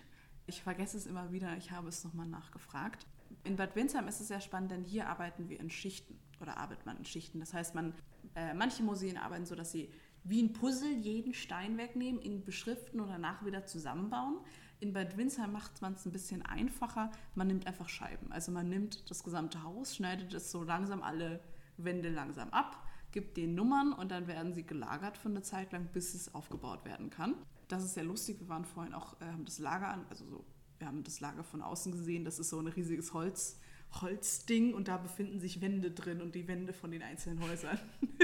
[0.47, 3.05] Ich vergesse es immer wieder, ich habe es nochmal nachgefragt.
[3.43, 6.85] In Bad Windsheim ist es sehr spannend, denn hier arbeiten wir in Schichten oder arbeitet
[6.85, 7.41] man in Schichten.
[7.41, 7.93] Das heißt, man,
[8.35, 9.91] äh, manche Museen arbeiten so, dass sie
[10.23, 14.37] wie ein Puzzle jeden Stein wegnehmen, ihn beschriften und danach wieder zusammenbauen.
[14.79, 17.11] In Bad Windsheim macht man es ein bisschen einfacher.
[17.35, 18.31] Man nimmt einfach Scheiben.
[18.31, 21.41] Also man nimmt das gesamte Haus, schneidet es so langsam alle
[21.75, 25.87] Wände langsam ab, gibt den Nummern und dann werden sie gelagert für eine Zeit lang,
[25.93, 27.35] bis es aufgebaut werden kann.
[27.67, 28.39] Das ist sehr lustig.
[28.39, 30.45] Wir waren vorhin auch, äh, haben das Lager an, also so,
[30.77, 32.25] wir haben das Lager von außen gesehen.
[32.25, 33.59] Das ist so ein riesiges Holz,
[34.01, 37.79] Holzding und da befinden sich Wände drin und die Wände von den einzelnen Häusern.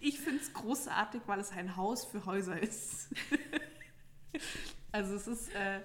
[0.00, 3.08] Ich finde es großartig, weil es ein Haus für Häuser ist.
[4.92, 5.80] also es ist, äh,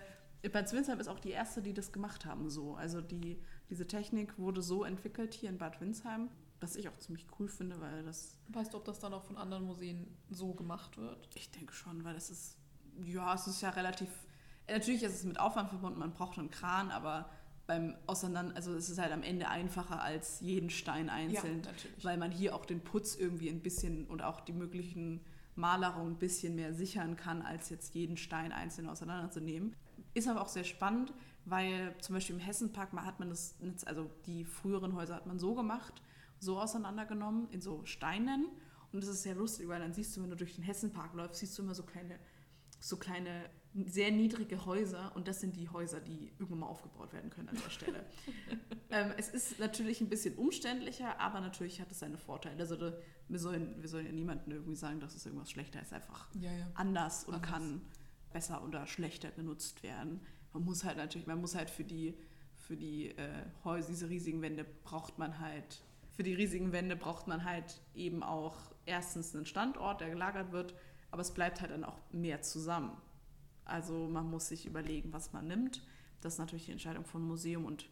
[0.50, 2.76] Bad Windsheim ist auch die erste, die das gemacht haben so.
[2.76, 7.26] Also die, diese Technik wurde so entwickelt hier in Bad Windsheim, was ich auch ziemlich
[7.40, 10.98] cool finde, weil das, Weißt du, ob das dann auch von anderen Museen so gemacht
[10.98, 11.30] wird?
[11.36, 12.58] ich denke schon, weil das ist,
[13.04, 14.10] ja, es ist ja relativ,
[14.70, 17.30] natürlich ist es mit Aufwand verbunden, man braucht einen Kran, aber
[17.68, 21.62] beim Auseinander, also es ist halt am Ende einfacher als jeden Stein einzeln.
[21.62, 22.04] natürlich.
[22.06, 25.20] weil man hier auch den Putz irgendwie ein bisschen und auch die möglichen
[25.56, 29.76] Malerungen ein bisschen mehr sichern kann, als jetzt jeden Stein einzeln auseinanderzunehmen.
[30.14, 31.14] Ist aber auch sehr spannend,
[31.46, 33.56] weil zum Beispiel im Hessenpark mal hat man das,
[33.86, 36.02] also die früheren Häuser hat man so gemacht,
[36.40, 38.46] so auseinandergenommen in so Steinen.
[38.92, 41.40] Und das ist sehr lustig, weil dann siehst du, wenn du durch den Hessenpark läufst,
[41.40, 42.18] siehst du immer so kleine,
[42.80, 43.50] so kleine,
[43.86, 45.16] sehr niedrige Häuser.
[45.16, 48.06] Und das sind die Häuser, die irgendwann mal aufgebaut werden können an der Stelle.
[48.90, 52.60] ähm, es ist natürlich ein bisschen umständlicher, aber natürlich hat es seine Vorteile.
[52.60, 52.94] Also da-
[53.30, 55.92] wir sollen, wir sollen ja niemandem irgendwie sagen, dass es irgendwas schlechter ist.
[55.92, 56.68] Einfach Ja, ja.
[56.76, 57.52] anders und Anders.
[57.52, 57.82] kann
[58.32, 60.22] besser oder schlechter genutzt werden.
[60.54, 62.18] Man muss halt natürlich, man muss halt für die,
[62.56, 65.84] für die äh, Häuser, diese riesigen Wände braucht man halt,
[66.18, 68.56] für die riesigen Wände braucht man halt eben auch
[68.88, 70.74] erstens einen Standort, der gelagert wird,
[71.12, 72.92] aber es bleibt halt dann auch mehr zusammen.
[73.66, 75.86] Also man muss sich überlegen, was man nimmt.
[76.22, 77.88] Das ist natürlich die Entscheidung vom Museum und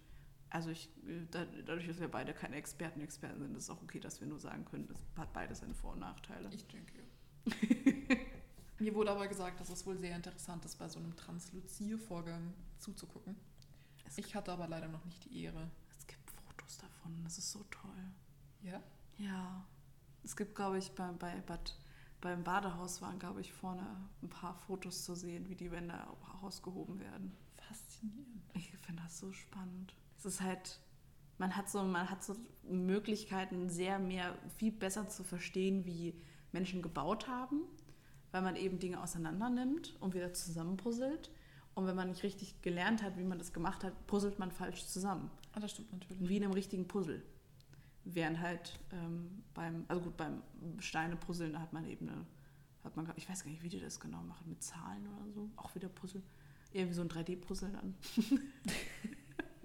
[0.49, 3.83] also ich, äh, da- dadurch, dass wir beide keine Experten, Experten sind, ist es auch
[3.83, 6.49] okay, dass wir nur sagen können, das hat beide seine Vor- und Nachteile.
[6.51, 7.45] Ich denke, ja.
[8.79, 13.35] Mir wurde aber gesagt, dass es wohl sehr interessant ist, bei so einem Transluziervorgang zuzugucken.
[14.07, 15.69] Es Ich hatte aber leider noch nicht die Ehre.
[16.65, 17.91] Fotos davon, das ist so toll.
[18.63, 18.81] Ja?
[19.17, 19.65] Ja.
[20.23, 21.77] Es gibt, glaube ich, bei, bei Bad,
[22.21, 23.85] beim Badehaus waren, glaube ich, vorne
[24.23, 25.93] ein paar Fotos zu sehen, wie die Wände
[26.41, 27.37] ausgehoben werden.
[27.57, 28.41] Faszinierend.
[28.55, 29.93] Ich finde das so spannend.
[30.17, 30.79] Es ist halt,
[31.37, 36.19] man hat so, man hat so Möglichkeiten, sehr mehr, viel besser zu verstehen, wie
[36.51, 37.61] Menschen gebaut haben,
[38.31, 41.29] weil man eben Dinge auseinander nimmt und wieder zusammenpuzzelt.
[41.75, 44.87] Und wenn man nicht richtig gelernt hat, wie man das gemacht hat, puzzelt man falsch
[44.87, 45.29] zusammen.
[45.55, 46.27] Ah, das stimmt natürlich.
[46.29, 47.23] Wie in einem richtigen Puzzle.
[48.03, 50.41] Während halt ähm, beim, also gut, beim
[50.79, 52.25] Steine-Puzzeln, da hat man eben eine,
[52.83, 55.49] hat man, ich weiß gar nicht, wie die das genau machen, mit Zahlen oder so,
[55.55, 56.21] auch wieder Puzzle.
[56.71, 57.95] Eher wie so ein 3D-Puzzle dann.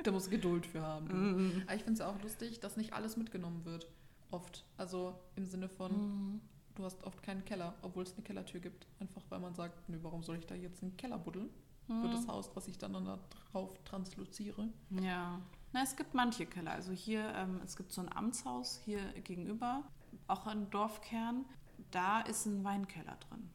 [0.02, 1.08] Da muss Geduld für haben.
[1.08, 1.62] Mhm.
[1.66, 3.86] Aber ich finde es auch lustig, dass nicht alles mitgenommen wird.
[4.30, 4.64] Oft.
[4.78, 6.40] Also im Sinne von, Mhm.
[6.76, 8.86] du hast oft keinen Keller, obwohl es eine Kellertür gibt.
[8.98, 11.50] Einfach weil man sagt, nö, warum soll ich da jetzt einen Keller buddeln?
[11.86, 13.18] Für das Haus, was ich dann da
[13.50, 14.68] drauf transluziere.
[15.02, 15.40] Ja.
[15.72, 16.72] Na, es gibt manche Keller.
[16.72, 19.84] Also hier, ähm, es gibt so ein Amtshaus hier gegenüber,
[20.26, 21.44] auch ein Dorfkern.
[21.90, 23.50] Da ist ein Weinkeller drin.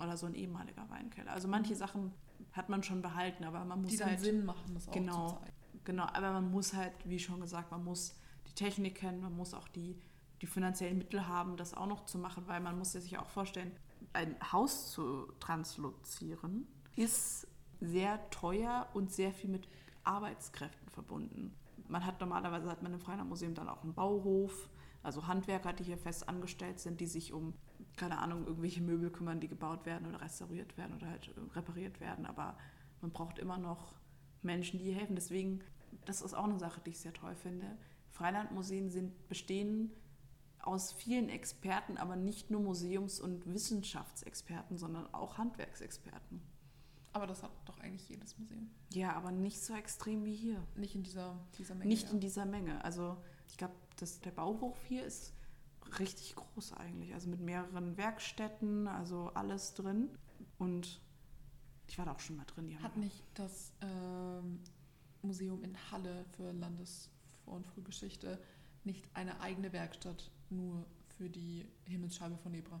[0.00, 1.32] Oder so ein ehemaliger Weinkeller.
[1.32, 2.12] Also manche Sachen
[2.52, 4.20] hat man schon behalten, aber man muss Die dann halt.
[4.20, 5.28] Sinn machen, das auch Genau.
[5.28, 5.52] zu zeigen.
[5.84, 8.14] Genau, aber man muss halt, wie schon gesagt, man muss
[8.46, 10.00] die Technik kennen, man muss auch die,
[10.40, 13.72] die finanziellen Mittel haben, das auch noch zu machen, weil man muss sich auch vorstellen,
[14.12, 17.46] ein Haus zu translozieren ist
[17.80, 19.66] sehr teuer und sehr viel mit
[20.04, 21.54] Arbeitskräften verbunden.
[21.88, 24.68] Man hat normalerweise hat man im Freilandmuseum dann auch einen Bauhof,
[25.02, 27.54] also Handwerker, die hier fest angestellt sind, die sich um,
[27.96, 32.00] keine Ahnung, irgendwelche Möbel kümmern, die gebaut werden oder restauriert werden oder halt äh, repariert
[32.00, 32.24] werden.
[32.26, 32.56] Aber
[33.00, 33.94] man braucht immer noch
[34.42, 35.16] Menschen, die helfen.
[35.16, 35.60] Deswegen,
[36.04, 37.76] das ist auch eine Sache, die ich sehr toll finde.
[38.10, 39.90] Freilandmuseen sind, bestehen
[40.60, 46.40] aus vielen Experten, aber nicht nur Museums- und Wissenschaftsexperten, sondern auch Handwerksexperten.
[47.12, 48.70] Aber das hat doch eigentlich jedes Museum.
[48.90, 50.62] Ja, aber nicht so extrem wie hier.
[50.76, 51.88] Nicht in dieser, dieser Menge.
[51.88, 52.12] Nicht ja.
[52.12, 52.82] in dieser Menge.
[52.84, 53.16] Also
[53.48, 53.74] ich glaube,
[54.24, 55.34] der Bauhof hier ist
[55.98, 57.12] richtig groß eigentlich.
[57.14, 60.08] Also mit mehreren Werkstätten, also alles drin.
[60.58, 61.00] Und
[61.86, 62.82] ich war da auch schon mal drin.
[62.82, 64.60] Hat nicht das ähm,
[65.20, 67.10] Museum in Halle für Landes-
[67.44, 68.40] und Frühgeschichte
[68.84, 70.84] nicht eine eigene Werkstatt nur
[71.16, 72.80] für die Himmelsscheibe von Nebra?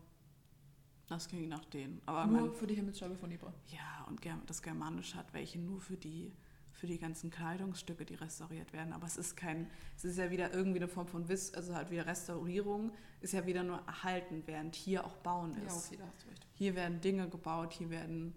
[1.12, 2.00] Das ging nach denen.
[2.06, 3.52] Aber nur man, für die Himmelsscheibe von Nebra.
[3.68, 6.32] ja, und das Germanische hat welche nur für die
[6.72, 8.92] für die ganzen Kleidungsstücke, die restauriert werden.
[8.92, 11.90] Aber es ist kein, es ist ja wieder irgendwie eine Form von Wiss, also halt
[11.90, 12.90] wieder Restaurierung,
[13.20, 15.92] ist ja wieder nur erhalten, während hier auch Bauen ist.
[15.92, 16.46] Ja, okay, da hast du recht.
[16.54, 18.34] Hier werden Dinge gebaut, hier werden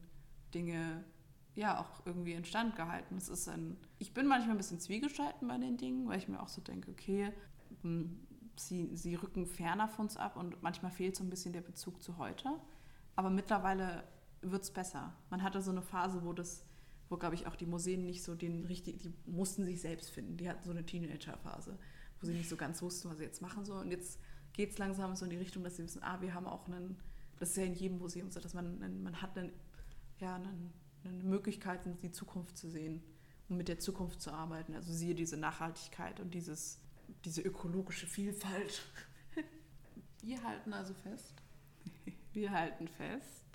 [0.53, 1.03] Dinge
[1.55, 3.17] ja auch irgendwie instand gehalten.
[3.17, 6.39] Es ist ein, ich bin manchmal ein bisschen zwiegespalten bei den Dingen, weil ich mir
[6.39, 7.31] auch so denke, okay,
[7.81, 8.19] hm,
[8.59, 12.01] sie, sie rücken ferner von uns ab und manchmal fehlt so ein bisschen der Bezug
[12.01, 12.49] zu heute.
[13.15, 14.03] Aber mittlerweile
[14.41, 15.13] wird es besser.
[15.29, 16.63] Man hatte so eine Phase, wo das,
[17.09, 20.37] wo glaube ich auch die Museen nicht so den richtig, die mussten sich selbst finden.
[20.37, 21.77] Die hatten so eine Teenager-Phase,
[22.19, 23.85] wo sie nicht so ganz wussten, was sie jetzt machen sollen.
[23.85, 24.19] Und jetzt
[24.53, 26.97] geht es langsam so in die Richtung, dass sie wissen, ah, wir haben auch einen,
[27.39, 29.51] das ist ja in jedem Museum so, dass man, einen- man hat einen,
[30.19, 30.71] ja, einen,
[31.03, 33.01] eine Möglichkeit, die Zukunft zu sehen
[33.49, 34.73] und mit der Zukunft zu arbeiten.
[34.73, 36.79] Also siehe diese Nachhaltigkeit und dieses,
[37.23, 38.83] diese ökologische Vielfalt.
[40.21, 41.41] Wir halten also fest,
[42.33, 43.45] Wir halten fest,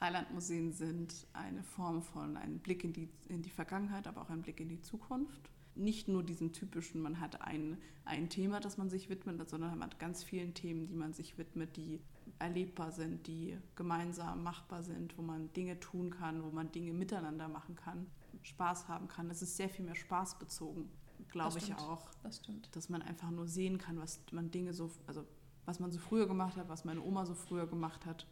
[0.00, 4.40] Freilandmuseen sind eine Form von einem Blick in die, in die Vergangenheit, aber auch ein
[4.40, 5.50] Blick in die Zukunft.
[5.74, 9.82] Nicht nur diesem typischen, man hat ein, ein Thema, das man sich widmet, sondern man
[9.82, 12.00] hat ganz vielen Themen, die man sich widmet, die
[12.38, 17.48] erlebbar sind, die gemeinsam machbar sind, wo man Dinge tun kann, wo man Dinge miteinander
[17.48, 18.06] machen kann,
[18.42, 19.28] Spaß haben kann.
[19.28, 20.88] Es ist sehr viel mehr spaßbezogen,
[21.30, 22.74] glaube ich auch das stimmt.
[22.74, 25.24] dass man einfach nur sehen kann, was man Dinge so, also
[25.66, 28.26] was man so früher gemacht hat, was meine Oma so früher gemacht hat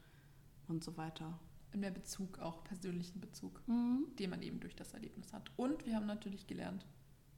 [0.67, 1.39] und so weiter.
[1.75, 4.07] Mehr Bezug, auch persönlichen Bezug, Mhm.
[4.19, 5.51] den man eben durch das Erlebnis hat.
[5.57, 6.87] Und wir haben natürlich gelernt,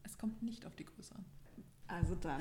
[0.05, 1.25] es kommt nicht auf die Größe an.
[1.89, 2.41] Also dann,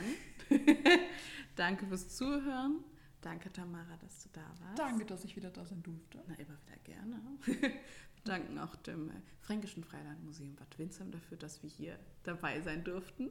[1.56, 2.84] danke fürs Zuhören.
[3.22, 4.80] Danke, Tamara, dass du da warst.
[4.80, 6.24] Danke, dass ich wieder da sein durfte.
[6.28, 7.22] Na, immer wieder gerne.
[7.46, 12.84] Wir danken auch dem äh, Fränkischen Freilandmuseum Bad Windsheim dafür, dass wir hier dabei sein
[12.84, 13.30] durften.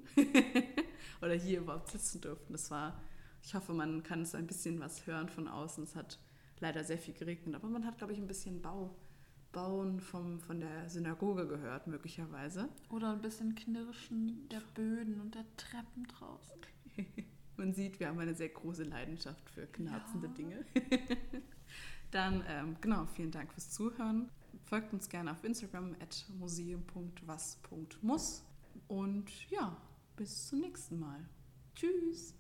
[1.23, 2.53] Oder hier überhaupt sitzen durften.
[2.53, 3.01] Das war,
[3.43, 5.85] ich hoffe, man kann es ein bisschen was hören von außen.
[5.85, 6.19] Es hat
[6.61, 8.97] leider sehr viel geregnet, aber man hat, glaube ich, ein bisschen Bau,
[9.53, 12.69] Bauen vom, von der Synagoge gehört, möglicherweise.
[12.91, 16.61] Oder ein bisschen Knirschen der Böden und der Treppen draußen.
[17.59, 20.33] Man sieht, wir haben eine sehr große Leidenschaft für knarzende Ja.
[20.33, 20.65] Dinge.
[22.11, 24.31] Dann, ähm, genau, vielen Dank fürs Zuhören.
[24.65, 28.45] Folgt uns gerne auf Instagram at museum.was.muss.
[28.87, 29.77] Und ja,
[30.17, 31.29] bis zum nächsten Mal.
[31.75, 32.35] Tschüss.